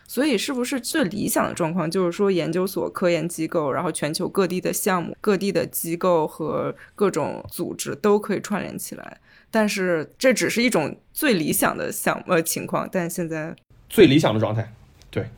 [0.08, 9.20] 所以是不是最理想的状况就是说，研究所、科研机构，然后全球各地的项目、各地的机构和各种组织都可以串联起来？
[9.52, 13.54] 但是这只是一种最理想的项呃情况，但现在
[13.88, 14.72] 最理想的状态，
[15.08, 15.28] 对，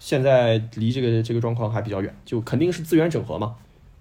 [0.00, 3.54] 现在离这个这个状况还比较远，就肯定是资源整合嘛。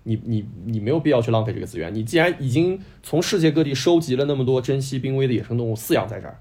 [0.04, 1.94] 你你你没有必要去浪费这个资源。
[1.94, 6.38] 你既然已经从世界各地收集了那么多珍稀濒危的野生动物饲养在这儿，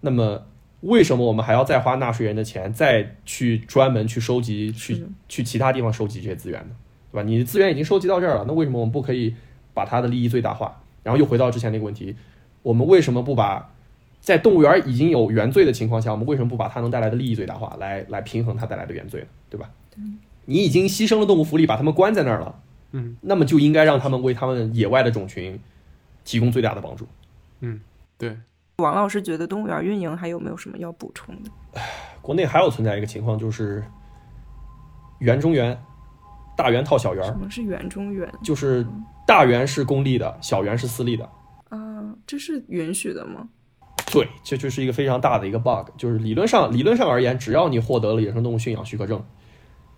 [0.00, 0.46] 那么
[0.80, 6.74] 为什么我们还要再花纳税人的钱，再去专门去收集，去去其他地方收集这些资源呢？
[7.12, 7.22] 对吧？
[7.22, 9.34] 你的资源已经收集到这儿了，那为什么我们不可以
[9.74, 10.82] 把它的利益最大化？
[11.02, 12.16] 然后又回到之前那个问题，
[12.62, 13.70] 我们为什么不把
[14.20, 19.26] 在动物园已经有原罪的情况下，我们为什么不把它能带来的利益最大化，来来平衡它带来的原罪呢？
[19.50, 19.70] 对吧？
[20.46, 22.60] 你已经牺牲了动物福利，把它们关在那儿了，
[22.92, 25.58] 嗯，那么就应该让他们为他们野外的种群
[26.24, 27.06] 提供最大的帮助。
[27.60, 27.80] 嗯
[28.16, 28.36] 对，
[28.76, 31.50] 王老师觉得动物园运营还有没有什么要补充的？
[32.20, 33.84] 国内还有存在一个情况，就是
[35.18, 35.76] 园中园，
[36.56, 38.86] 大园套小园，什么是园中园就是
[39.26, 41.28] 大园是公立的，小园是私立的。
[41.68, 42.14] 啊？
[42.26, 43.48] 这是允许的吗？
[44.12, 49.24] 对，这就是一个非常大的一个 bug，就是理论上理论上而言，只要你获得了野生动物驯养许可证，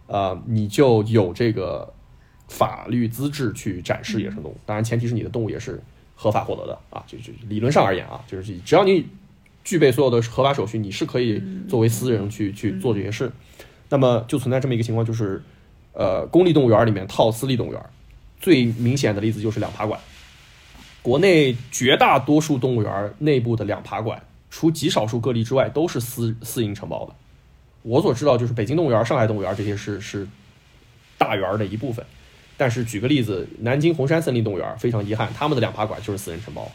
[0.06, 1.93] 呃，你就有这个
[2.48, 4.56] 法律资质去展示野生动物。
[4.66, 5.80] 当然，前提是你的动物也是
[6.14, 7.02] 合法获得的啊。
[7.06, 9.06] 就就理论上而言啊，就是只要你
[9.64, 13.32] 具备所有的合法手续，你是可以作为私人去去做这些事。
[13.88, 15.42] 那么就存在这么一个情况，就是
[15.92, 17.80] 呃，公立动物园里面套私立动物园，
[18.40, 20.00] 最明显的例子就是两爬馆。
[21.02, 27.14] 国内绝大多数动物园内部的两爬馆，除极少数个例之外，都是私私营承包的。
[27.82, 30.26] 我所知道，就是北京动物园、上海动物园这些是是
[31.18, 32.04] 大园的一部分。
[32.56, 36.70] 但是举个例子，南京红山森林动物园非常遗憾，他们的两爬馆就是私人承包。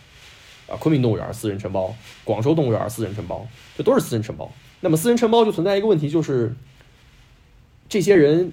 [0.68, 4.52] 啊，昆明动物园私人承包，广州动物园私人承包，这都是私人承包。
[4.82, 6.56] 那么私人承包就存在一个问题，就是
[7.90, 8.52] 这些人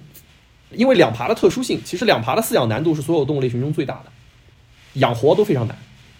[0.71, 4.11] 因为两爬的特殊性，其实两爬的饲养难度是所有动物类群中最大的。
[4.93, 5.77] 养活都非常难，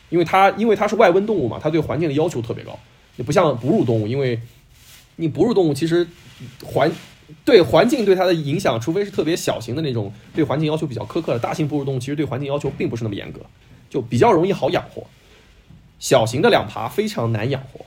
[0.10, 2.78] 因为它因为它是外温动物嘛，它对环境的要求特别高。
[3.16, 4.40] 你不像哺乳动物，因为
[5.16, 6.08] 你哺乳动物其实
[6.64, 6.92] 环
[7.44, 13.42] 对环境对它的影响，除非是特别小型的那种对环境要求比较苛刻的大型哺乳动物，其实对环境要求并不是那么严格，
[13.90, 15.06] 就比较容易好养活。
[16.00, 17.86] 小型的两爬非常难养活，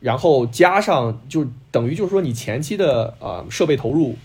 [0.00, 4.16] 然后加上就等于就是说你前期的呃设备投入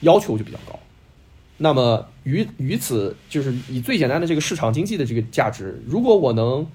[0.00, 0.78] 要求就比较高。
[1.58, 6.66] 那么于于此，就是以最简单的这个市场经济的这个价值，如果我能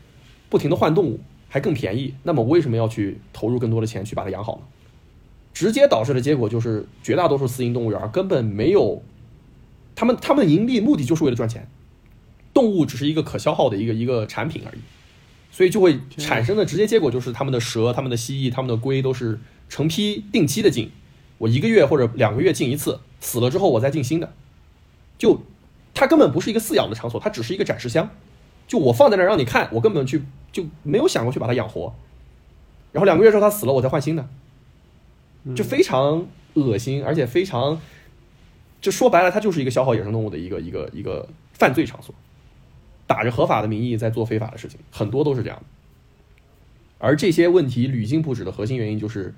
[0.49, 4.61] 不停的换动物，还更便宜，那么我为什么要去投入更多的钱去把它养好呢？
[5.57, 9.01] 直接导致的结果就是，绝大多数私营动物园根本没有，
[9.95, 11.67] 他们他们的盈利目的就是为了赚钱，
[12.53, 14.81] 动物只是一个可消耗的一个一个产品而已，
[15.49, 20.91] 所以就会产生的直接结果就是，他们的蛇、他们的蜥蜴、他们的龟都是成批定期的进，
[21.39, 24.31] 我一个月或者两个月进一次，死了之后我再进新的。
[25.17, 25.41] 就
[25.95, 28.11] 它根本不是一个饲养的场所，它只是一个展示箱。
[28.67, 31.95] 就我放在那儿让你看，我根本去就没有想过去把它养活。
[32.91, 34.29] 然后两个月之后它死了，我再换新的，
[35.55, 37.79] 就非常恶心，而且非常，
[38.81, 42.13] 就说白了，它就是一个消耗野生动物的一个一个一个犯罪场所，
[43.05, 45.65] 打着合法的名义在做非法的事情，很多都是这样的。
[46.99, 49.33] 而这些问题屡禁不止的核心原因就是，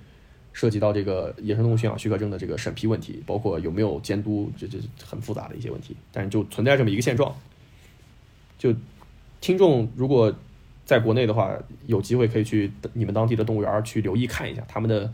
[0.54, 5.96] 涉及到这个野生动物驯养许可证的这个审批问题，包括有没有监督，这这很复杂的一些问题。
[6.12, 7.36] 但是就存在这么一个现状，
[8.58, 8.74] 就
[9.42, 10.34] 听众如果
[10.86, 11.54] 在国内的话，
[11.86, 15.12] 有机会可以去你们当地的动物园去留意看一下他们的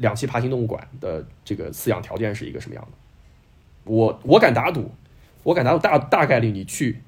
[0.00, 2.90] 两栖爬行动物馆的这个饲养条件是一个什么样的。
[3.84, 4.90] 我我敢打赌，
[5.42, 7.00] 我敢打赌大大概率你去，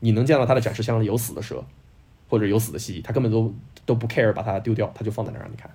[0.00, 1.64] 你能见到它的展示箱里有死的蛇，
[2.28, 3.54] 或者有死的蜥蜴，它根本都
[3.86, 5.70] 都不 care 把它丢掉，它就放在那儿让你看。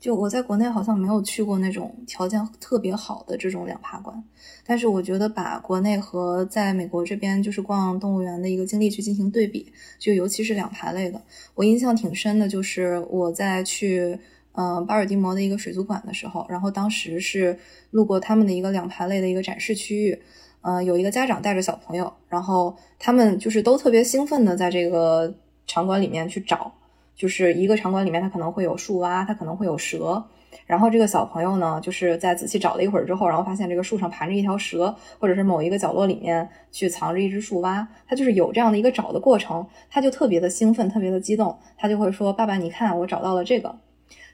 [0.00, 4.22] 就我在国内好像没有去过那种条件特别好的这种两爬馆，
[4.64, 11.20] 但是我觉得把国内和在美国这边就是逛动物园的一个经历去进行对比，就尤其是两爬类的，
[11.56, 14.16] 我印象挺深的，就是我在去
[14.58, 17.56] 呃巴尔的摩的一个水族馆的时候，然后当时是
[17.92, 20.20] 路过他们的一个两爬类的一个展示区域，
[20.62, 25.32] 呃有一个家长带着小朋友，然后他们就是都特别兴奋的在这个
[25.64, 26.72] 场馆里面去找。
[27.14, 30.24] 就是一个场馆里面，它可能会有树蛙，它可能会有蛇。
[30.66, 37.86] 然后这个小朋友呢，就是在仔细找了一会儿之后，然后发现这个树上盘着一条蛇，或者是某一个角落里面去藏着一只树蛙。
[38.06, 43.74] 他就是有这样的一个找的过程，他就特别的兴奋，特别的激动，他就会说：“爸爸，你看，我找到了这个。”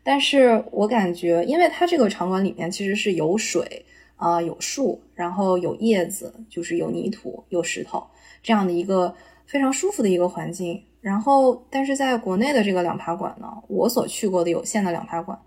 [0.04, 3.84] 但是我感觉，因为它这个场馆里面其实是有水
[4.16, 8.06] 啊，有树，然后有叶子，就是有泥土、有石头
[8.42, 9.12] 这样的一个
[9.46, 10.80] 非常舒服的一个环境。
[11.00, 15.38] 然后，但是在国内的这个两爬馆呢，我所去过的有限的两爬馆，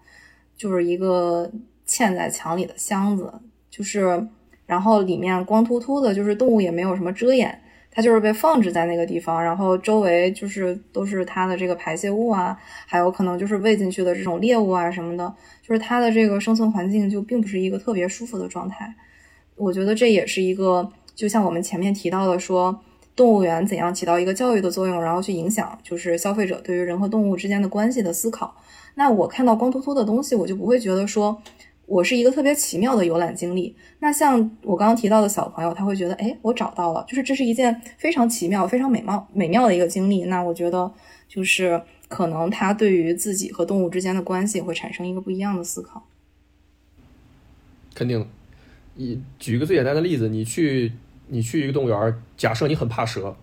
[0.55, 1.49] 就是一个
[1.87, 3.33] 嵌在墙里的箱子，
[3.69, 4.27] 就是，
[4.65, 7.59] 然后里面光秃秃的，就是动物也没有什么遮掩，
[7.97, 15.33] 它就是被放置在那个地方，然后周围就是都是它的这个排泄物啊，还有可能就是喂进去的这种猎物啊什么的，
[15.63, 18.93] 就是它的这个生存环境就并不是一个特别舒服的状态。
[19.55, 22.79] 我觉得这也是一个，就像我们前面提到的说。
[23.15, 28.55] 动物园怎样起到一个教育的作用，然后去影响就是消费者对于人和动物之间的关系的思考。
[28.93, 31.41] 那我看到光秃秃的东西，我就不会觉得说
[31.87, 33.75] 我是一个特别奇妙的游览经历。
[33.97, 40.25] 那像我刚刚提到的小朋友，他会觉得，哎，我找到了，就是这是一件非常奇妙、非常美貌、美妙的一个经历。
[40.25, 40.93] 那我觉得
[41.27, 46.05] 就是可能他对于自己和动物之间的关系会产生一个不一样的思考。
[47.95, 48.27] 肯定，
[48.93, 50.91] 你举一个最简单的例子，你去。
[51.29, 53.35] 你去一个动物园，假设你很怕蛇，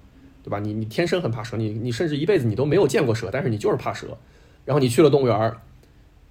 [0.43, 0.59] 对吧？
[0.59, 4.17] 你你天生很怕蛇，你你甚至一辈子你都没有见过蛇，但是你就是怕蛇。
[4.65, 5.53] 然后你去了动物园，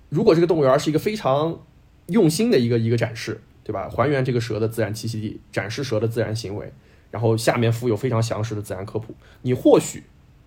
[0.10, 1.60] 如果这个动物园是一个非常
[2.08, 3.90] 用心的一个一个展示，对吧？
[3.90, 6.72] 还原这个蛇的自然栖息地，展示蛇的自然行为，
[7.12, 10.04] 然后下面附有非常详实的自然科普，你或许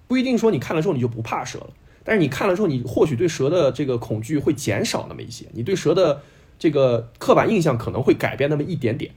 [0.07, 1.71] 不一定说你看了之后你就不怕蛇了，
[2.05, 6.23] 但是你看了之后，你或许对蛇的这个恐惧会减少那么一些，你对蛇的
[6.59, 9.13] 这个刻板印象可能会改变那么一点点。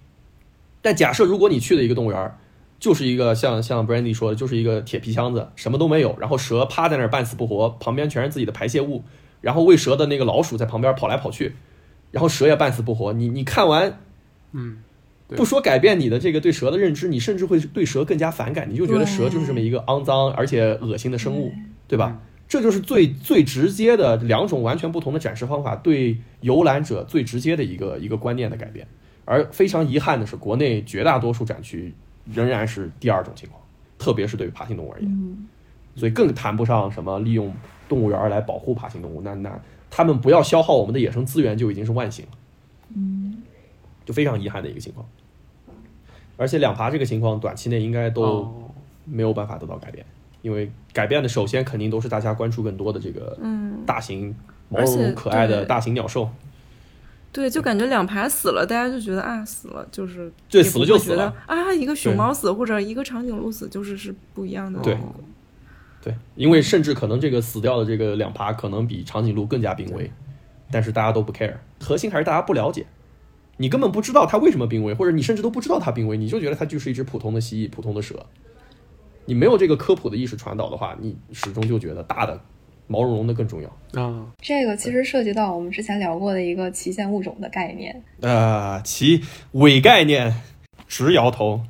[0.81, 2.35] 但假设如果你去的一个动物园，
[2.79, 9.03] 就是一个像像 Brandy 说的，就是一个铁皮箱子，什么都没有，然后蛇趴在那儿半死不活，旁边全是自己的排泄物，
[9.41, 11.55] 然后喂蛇的那个老鼠在旁边跑来跑去，
[12.11, 13.13] 然后蛇也半死不活。
[13.13, 13.99] 你你看完，
[14.51, 14.77] 嗯，
[15.27, 21.51] 不说改变你的这个对蛇的认知，你甚至会对蛇更加反感，你就觉得蛇就是这么一个肮脏而且恶心的生物，
[21.87, 22.19] 对吧？
[22.47, 28.87] 这就是最最直接的两种完全不同的展示方法对游览者最直接的一个一个观念的改变。
[29.23, 31.93] 而非常遗憾的是，国内绝大多数展区
[32.25, 33.61] 仍然是第二种情况，
[33.99, 35.47] 特别是对于爬行动物而言，
[35.95, 37.53] 所以更谈不上什么利用
[37.87, 39.21] 动物园来保护爬行动物。
[39.21, 42.31] 那那他们不要消耗我们的野生资源就已经是万幸了，
[42.95, 43.41] 嗯，
[44.05, 45.05] 就非常遗憾的一个情况。
[46.37, 48.71] 而且两爬这个情况，短期内应该都
[49.05, 50.05] 没有办法得到改变，
[50.41, 53.83] 因为改变的首先肯定都是大家关注更多的这个嗯。
[53.85, 54.35] 大型
[54.69, 56.29] 毛茸茸可爱的大型鸟兽。
[57.31, 61.33] 对，就感觉两排死了，大家就觉得啊死了，就是对死了就死了。
[61.45, 64.79] 啊，一个熊猫死或者一个长颈鹿死，就是是不一样的。
[64.81, 64.97] 对，
[66.03, 70.09] 对，因为甚至可能这个死掉的这个两爬可能比长颈鹿更加濒危，
[70.71, 72.85] 但是大家都不 care，核心还是大家不了解，
[73.57, 78.25] 你根本不知道它为什么濒危，或者你甚至都不知道它濒危，你就觉得它就是一只普通的蜥蜴、普通的蛇，
[79.25, 82.39] 你没有这个科普的意识传导的话，你始终就觉得大的。
[82.91, 84.25] 毛茸茸的更重要啊！
[84.39, 89.21] 这个其实涉及到我们之前聊过的一个旗舰物种的概念呃，其
[89.51, 90.33] 伪概念，
[90.87, 91.61] 直摇头。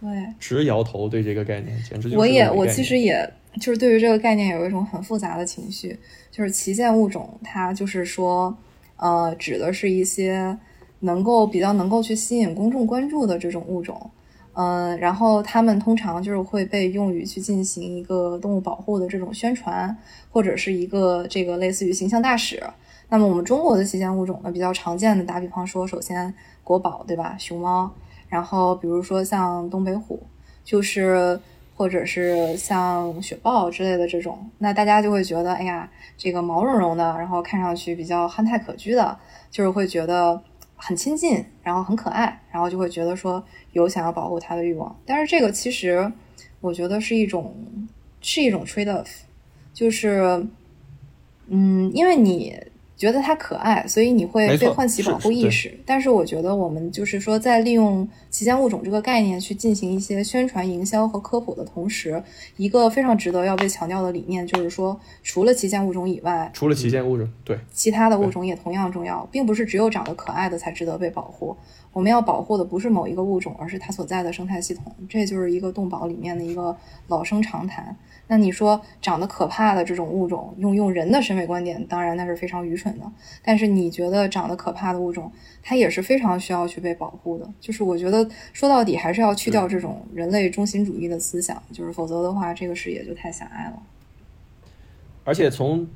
[0.00, 0.08] 对，
[0.38, 2.18] 直摇头，对这个概念简直就是。
[2.18, 3.28] 我也，我其实也
[3.58, 5.98] 就是对于这个概念有一种很复杂的情绪，
[6.30, 8.56] 就是旗舰物种，它就是说，
[8.96, 10.56] 呃，指的是一些
[11.00, 14.10] 能够比较能够去吸引公众关注的这种物种。
[14.52, 19.96] 嗯，然后他们通常就是会被用于去进行一个动物保护的这种宣传，
[20.30, 22.62] 或者是一个这个类似于形象大使。
[23.08, 26.32] 那么我们中国的旗舰物种呢，比较常见的，打比方说，首先
[26.62, 27.90] 国宝对吧，熊猫，
[28.28, 30.22] 然后比如说像东北虎，
[30.64, 31.40] 就是。
[31.80, 39.18] 或者是像雪豹之类的这种，那大家就会觉得，哎呀，这个毛茸茸的，然后看上去比较憨态可掬的，
[39.50, 40.38] 就是会觉得
[40.76, 44.94] 很亲近，然后很可爱，然后就会觉得说有想要保护它的欲望。
[45.06, 46.12] 但是这个其实
[46.60, 47.56] 我觉得是一种
[48.20, 49.08] 是一种 trade off，
[49.72, 50.46] 就是
[51.46, 52.62] 嗯，因为你。
[53.00, 55.74] 觉得它可爱，所以你会被唤起保护意识。
[55.86, 62.22] 但是我觉得我们就是说，在利用旗舰物种这个概念去进行一些宣传、营销和科普的同时，
[62.58, 71.56] 一个非常值得要被强调的理念就是说，除了旗舰物种以外，除了旗舰物种，对其他的物种也同样重要，并不是只有长得可爱的才值得被保护。
[71.92, 74.94] 我们要保护的不是某一个物种，而是它所在的生态系统。
[75.08, 76.76] 这就是一个动保里面的一个
[77.08, 77.96] 老生常谈。
[78.28, 83.04] 那你说长得可怕的这种物种，用用人的审美观点，当然那是非常愚蠢的。
[83.42, 85.32] 但是你觉得长得可怕的物种，
[85.64, 87.52] 它也是非常需要去被保护的。
[87.60, 93.82] 就是我觉得说到底还是要去掉这种人类中心主义的思想，就是否则的话，这个视野就太狭隘了。
[95.24, 95.86] 而且从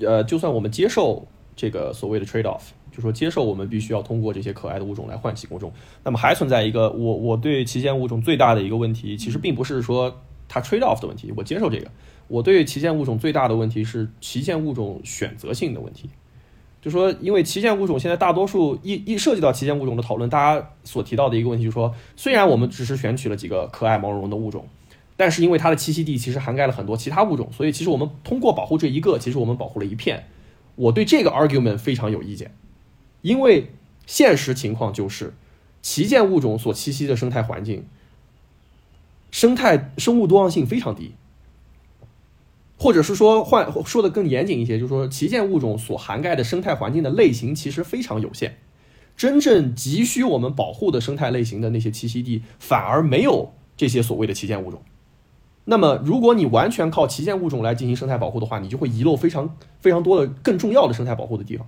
[0.00, 1.24] 呃，就算我们接受
[1.54, 5.72] 这个所谓的 trade off，就说接受我们必须要通过这些可爱的物种来唤起公众，
[6.04, 10.20] 那么还存在一个我我对旗舰物种最大的一个问题，其实并不是说。
[10.52, 11.88] 它 trade off 的问题，我接受这个。
[12.26, 16.10] 我对旗舰物种最大的问题是旗舰物种选择性的问题，
[16.82, 24.66] 就说因为旗舰物种现在大多数一一涉及到旗舰物种的讨论，大家所提到的一个问题就是说，虽然我们只是选取了几个可爱毛茸茸的物种，
[25.16, 30.24] 但是因为它的栖息地其实涵盖了很多其他物种，所以其实我们通过保护这一个，其实我们保护了一片。
[30.74, 32.50] 我对这个 argument 非常有意见，
[33.22, 33.70] 因为
[34.06, 35.34] 现实情况就是
[35.82, 37.84] 旗舰物种所栖息的生态环境。
[39.30, 41.14] 生态生物多样性非常低，
[42.76, 48.58] 或者是说换说的更严谨一些，就是说旗舰物种所涵盖的生态环境的类型其实非常有限，
[49.16, 54.82] 真正急需我们保护的生态类型的那些栖息地反而没有这些所谓的旗舰物种。
[55.66, 61.64] 那么，如果你完全靠旗舰物种来进行生态保护的话，你就会遗漏非常非常多的更重要的生态保护的地方，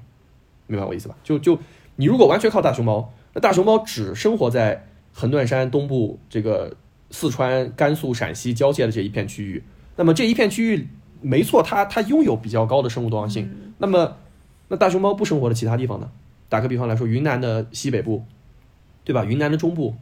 [0.73, 1.15] 明白我意思吧？
[1.23, 1.59] 就就
[1.97, 6.77] 你如果完全靠大熊猫，那大熊猫只生活在横断山东部这个。
[7.15, 9.63] 四川、甘肃、陕西交界的这一片区域，
[9.97, 10.89] 那么这一片区域
[11.21, 13.51] 没错，它它拥有比较高的生物多样性。
[13.77, 14.17] 那么，
[14.69, 16.11] 那大熊猫不生活的其他地方呢？
[16.49, 18.25] 打个比方来说，云南的西北部，
[19.05, 19.27] 对吧？
[19.27, 19.95] 云南的中部，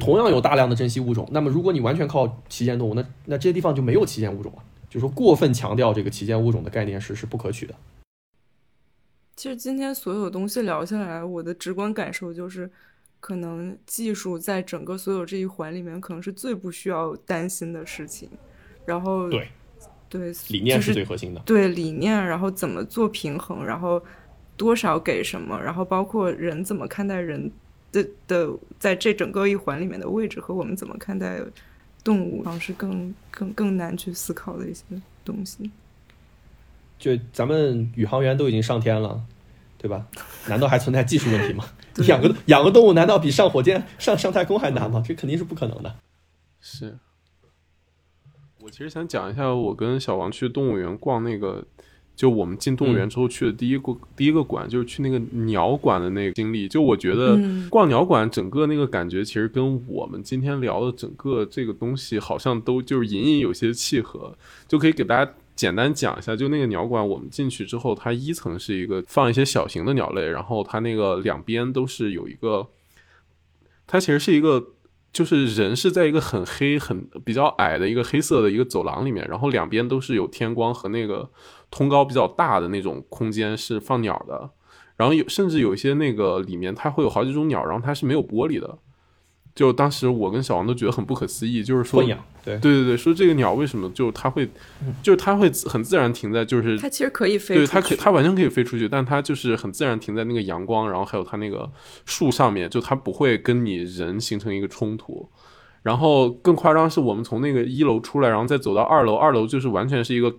[0.00, 1.28] 同样有大量的珍稀物种。
[1.30, 4.62] 那么，如果你完全靠旗舰动物，那那这些地方就没有旗舰物种了。
[4.88, 7.74] 就说过分强调这个旗舰物种的概念是是不可取的。
[9.36, 12.68] 其实今天所有东西聊下来，我的直观感受就是。
[13.18, 18.28] 可能技术在整个所有这一环里面，可能是最不需要担心的事情。
[18.84, 19.48] 然后，对，
[20.08, 21.40] 对，理念是最核心的。
[21.40, 24.00] 对理念，然后怎么做平衡，然后
[24.56, 27.50] 多少给什么，然后包括人怎么看待人
[27.90, 31.40] 的的，在这整个一环里面的位置，和我们怎么看待
[32.04, 34.84] 动物，好像是更更更难去思考的一些
[35.24, 35.68] 东西。
[36.98, 39.22] 就咱们宇航员都已经上天了，
[39.78, 40.06] 对吧？
[40.48, 41.64] 难道还存在技术问题吗？
[42.06, 45.02] 养个养个动物，难道比上火箭、上上太空还难吗？
[45.06, 45.96] 这肯定是不可能的。
[46.60, 46.98] 是，
[48.60, 51.64] 我其实想讲一下，我跟小王去动物园逛那个，
[52.14, 56.68] 就我们进动物园之后去的第一个第一个馆，就是去那个鸟馆的那个经历。
[56.68, 57.38] 就我觉得
[57.70, 64.36] 逛鸟馆，整个那个感觉，其实跟我们今天聊的整个这个东西，好像都就是隐隐有些契合，
[64.68, 65.32] 就可以给大家。
[65.56, 72.68] 简单讲一下，就那个鸟馆，我们进去之后，它一层是一个放一些小型的鸟类，然后它那个两边都是有一个，
[73.86, 74.62] 它其实是一个，
[75.12, 81.30] 就是人是在一个很黑、很比较矮的一个黑色的一个走廊里面，然后两边都是有天光和那个
[81.70, 84.50] 通高比较大的那种空间是放鸟的，
[84.96, 88.78] 然后有甚至有一些那个里面它会有好几种鸟，然后它是没有玻璃的。
[89.56, 92.00] 就当时我跟小王都觉得很不可思议，就是说，
[92.44, 94.46] 对对对对，说这个鸟为什么就它会，
[95.02, 101.68] 就是它会很自然停在，就是它其实可以飞，对它可以它完全可以飞出去，但它就是很自然停在那个阳光，然后还有它那个
[102.04, 105.28] 树上面，就它不会跟你人形成一个冲突。
[105.82, 110.32] 然后更夸张是我们从那个一楼出来，然后再走到二楼，二楼就是完全是一个。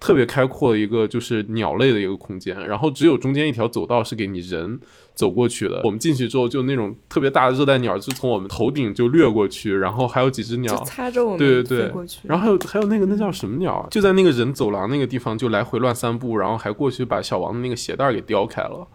[0.00, 4.78] 特别开阔的一个就是鸟类的一个空间，然后只有中间一条走道是给你人
[5.14, 5.80] 走过去的。
[5.84, 11.92] 我们进去之后，就那种特别大的热带鸟就从我们头顶就掠过去，然后还有几只鸟擦着我们对对对，
[12.22, 13.88] 然后还有还有那个那叫什么鸟啊？
[13.90, 18.86] 就在那个人走廊那个地方就来回乱散步，然后还过去把小王的那个鞋带给叼开了。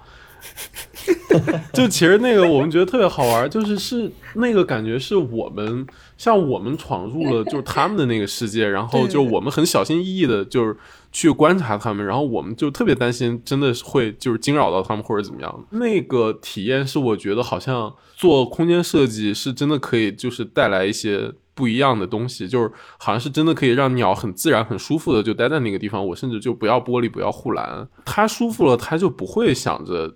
[1.74, 5.86] 就其实那个我们觉得特别好玩，就是是那个感觉是我们
[6.18, 10.78] 像我们闯入了就是他们的那个世界，然后就我们很小心翼翼的，就是
[11.12, 15.66] 去观察他们，然后我们就特别担心，真的会就是惊扰到他们或者怎么样。
[15.72, 26.06] 那个体验是我觉得好像做空间设计是真的可以就是带来一些不一样的东西，就是好像是真的可以让鸟很自然、很舒服的就待在那个地方。
[26.08, 30.16] 我甚至就不要玻璃，不要护栏，它舒服了，它就不会想着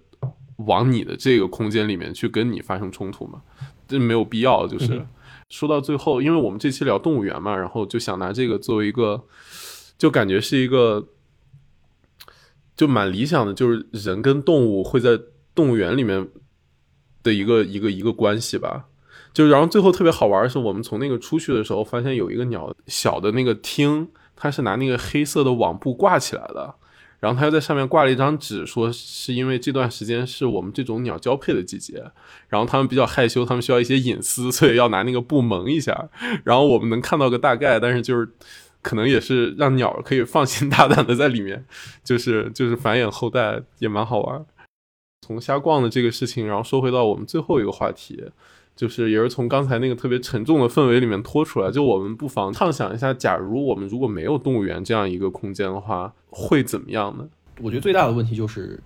[0.57, 3.41] 往你的这个空间里面去跟你发生冲突嘛，
[3.87, 4.67] 这没有必要。
[4.67, 5.05] 就是
[5.49, 9.23] 说到最后，因为我们这期聊动物园嘛，然后就想拿这个作为一个，
[9.97, 11.07] 就感觉是一个
[12.75, 15.19] 就蛮理想的，就是人跟动物会在
[15.55, 16.27] 动物园里面
[17.23, 18.85] 的一个一个一个关系吧。
[19.33, 26.73] 就然后最后特别好玩的是，我们从那个出去的时候，发现有一个鸟小的那个厅，它是拿那个黑色的网布挂起来的，
[27.19, 32.03] 然后他又在上面挂了一张纸，说是因为这段时间是我们这种鸟交配的季节，
[32.47, 36.09] 然后他们比较害羞，他们需要一些隐私，所以要拿那个布蒙一下。
[36.43, 38.29] 然后我们能看到个大概，但是就是
[38.81, 41.65] 可能也是让鸟可以放心大胆的在里面，
[42.03, 44.45] 就是就是繁衍后代，也蛮好玩。
[45.25, 48.23] 从瞎逛的这个事情，然后说回到我们最后一个话题。
[48.77, 57.27] 就是也是从刚才那个特别沉重的氛围里面拖出来，就我们不妨畅想一下，假如我们如果没有动物园这样一个空间的话，会怎么样呢？
[57.59, 58.79] 我觉得最大的问题就是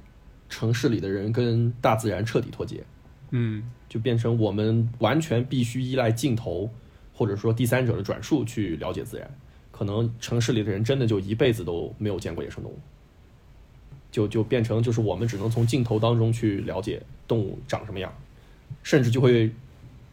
[0.48, 2.86] 城市里的人跟大自然彻底脱节，
[3.32, 6.70] 嗯，就变成我们完全必须依赖镜头
[7.14, 9.30] 或者说第三者的转述去了解自然，
[9.74, 12.80] 可能城市里的人真的就一辈子都没有见过野生动物，
[14.10, 18.10] 就就变成就是我们只能从镜头当中去了解动物长什么样，
[18.84, 19.52] 甚至就会。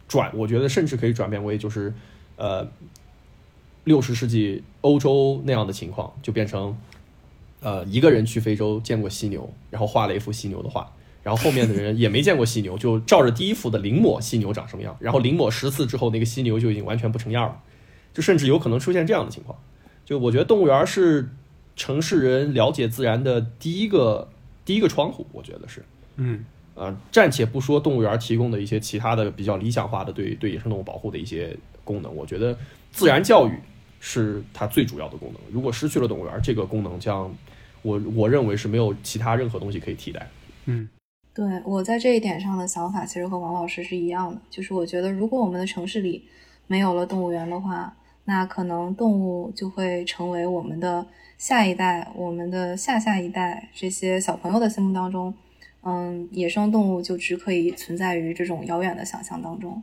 [0.08, 1.92] 转，我觉得甚至可以转变为就是，
[2.36, 2.66] 呃，
[3.84, 6.76] 六十世纪欧洲那样的情况，就变成，
[7.60, 10.90] 呃，一个人去非洲见过犀牛，然后画了一幅犀牛的画，
[11.22, 17.60] 然后后面的人也没见过犀牛，就照着第一幅的临摹犀牛长什么样，然后临摹十次之后，那个犀牛就已经完全不成样了，
[18.14, 19.58] 就甚至有可能出现这样的情况。
[20.06, 21.28] 就我觉得动物园是
[21.76, 24.30] 城市人了解自然的第一个
[24.64, 25.84] 第一个窗户，我觉得是，
[26.16, 26.44] 嗯。
[26.78, 32.56] 呃，暂且不说动物园提供的一些其他的比较理想化的对对野生动物保护的一些功能，我觉得
[32.92, 33.52] 自然教育
[33.98, 35.40] 是它最主要的功能。
[35.52, 37.34] 如果失去了动物园这个功能，将
[37.82, 40.24] 我我认为是没有其他任何东西可以替代。
[40.66, 40.88] 嗯，
[41.34, 46.22] 对我在这一点上的想法其实和王老师是一样的，就是我觉得如果我们的城市里
[46.68, 47.92] 没有了动物园的话，
[48.24, 51.04] 那可能动物就会成为我们的
[51.38, 55.34] 下一代、我们的下下一代这些小朋友的心目当中。
[55.88, 59.82] 嗯，野生动物就只可以存在于这种遥远的想象当中。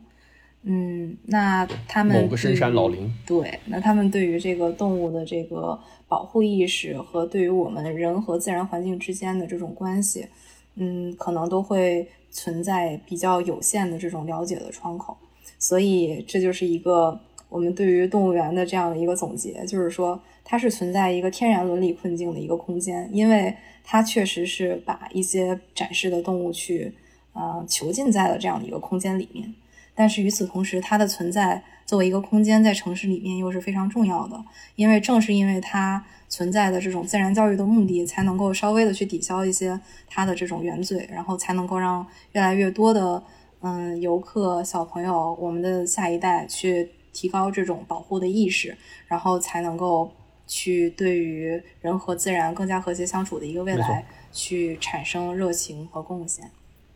[0.61, 10.27] 嗯，那他们某个深山老林，对，那他们对于这个动物的这个保护意识和对于我们人和自然环境之间的这种关系，
[10.75, 15.17] 嗯，可能都会存在比较有限的这种了解的窗口。
[15.57, 23.55] 所以这就是一个我们对于动物园的这样的一个总结，就是说它是存在一个天然伦理困境的一个空间，因为。
[23.85, 26.91] 它确实是把一些展示的动物去，
[27.33, 29.53] 呃，囚禁在了这样的一个空间里面。
[29.93, 34.43] 但是与此同时，它的存在作为一个空间在城市里面又是非常重要的，
[34.75, 39.79] 因为正是因为它存在的这种自然教育的目的，才能够稍微的去抵消一些
[40.09, 43.23] 它的这种原罪，然后才能够让越来越多的
[43.61, 48.75] 嗯游客、小朋友、我们的下一代去提高这种保护的意识，
[49.07, 50.11] 然后才能够。
[50.47, 56.49] 去对于人和自然更加和谐相处的一个未来，去产生热情和贡献。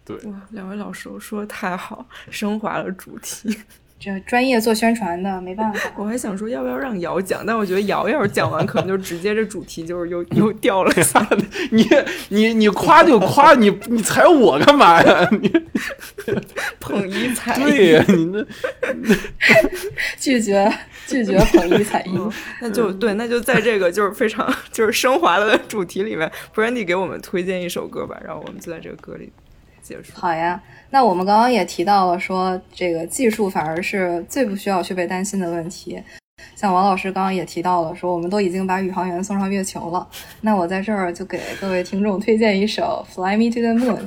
[0.06, 3.56] 对，哇，两位老师说的太好，升华了主题。
[4.00, 5.92] 这专业做宣传的没办法。
[5.98, 11.38] 我还想说要不要让瑶讲，但我觉得瑶要是讲完，可能就直接这主题就是又 又掉了下来。
[11.72, 11.86] 你
[12.30, 15.30] 你你夸就夸，你你踩我干嘛呀？
[15.32, 15.52] 你
[16.80, 18.46] 捧一踩对呀，你那
[20.18, 20.72] 拒绝。
[21.08, 22.12] 拒绝捧一踩一，
[22.62, 29.32] 那就对，那就在这个就是非常就是升华的主题里面，Brandy 给我们推荐一首歌吧，然后我们就在这个歌里
[29.90, 30.14] 结束。
[30.14, 30.62] 好呀，
[30.92, 36.02] 那我们刚刚也提到了，说这个技术反而是最不需要去被担心的问题。
[36.56, 40.08] 像王老师刚刚也提到了，说我们都已经把宇航员送上月球了。
[40.42, 44.00] 那我在这儿就给各位听众推荐一首《Fly Me to the Moon》，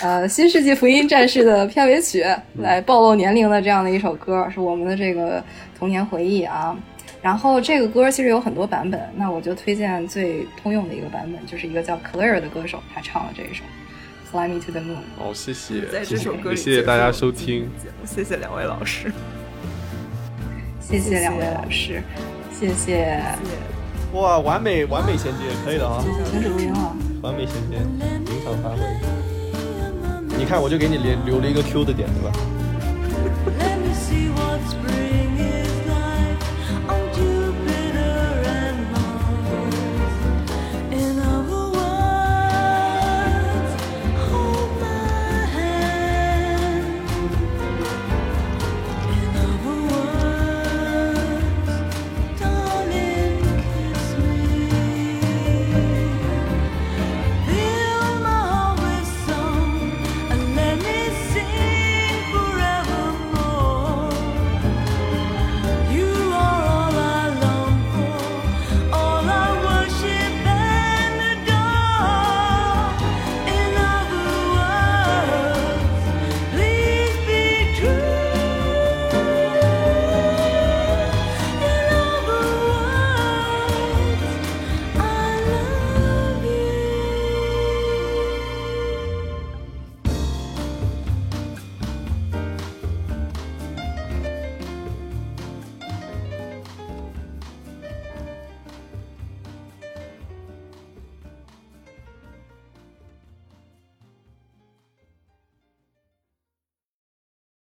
[0.00, 2.24] 呃，《新世纪福音战士》的片尾曲，
[2.58, 5.42] 来暴露年龄的这样的一首歌，是我们的这个
[5.78, 6.76] 童年回忆啊。
[7.20, 13.62] 然后这个歌其实有很多版本，那我就推荐最通用的一个版本，就是一个叫 Claire 的歌手，他唱了这一首
[14.34, 14.96] 《Fly Me to the Moon》。
[15.16, 17.70] 哦，谢谢，在这首歌里，谢谢大家收听，
[18.04, 19.12] 谢谢两位老师。
[20.80, 22.02] 谢谢两位老师，
[22.52, 23.22] 谢谢。
[24.12, 26.02] 哇，完美完美衔接，可以的啊。
[27.22, 27.78] 完美衔接，
[28.26, 28.78] 临场发挥。
[30.36, 32.32] 你看，我就给你留留了一个 Q 的点，对吧？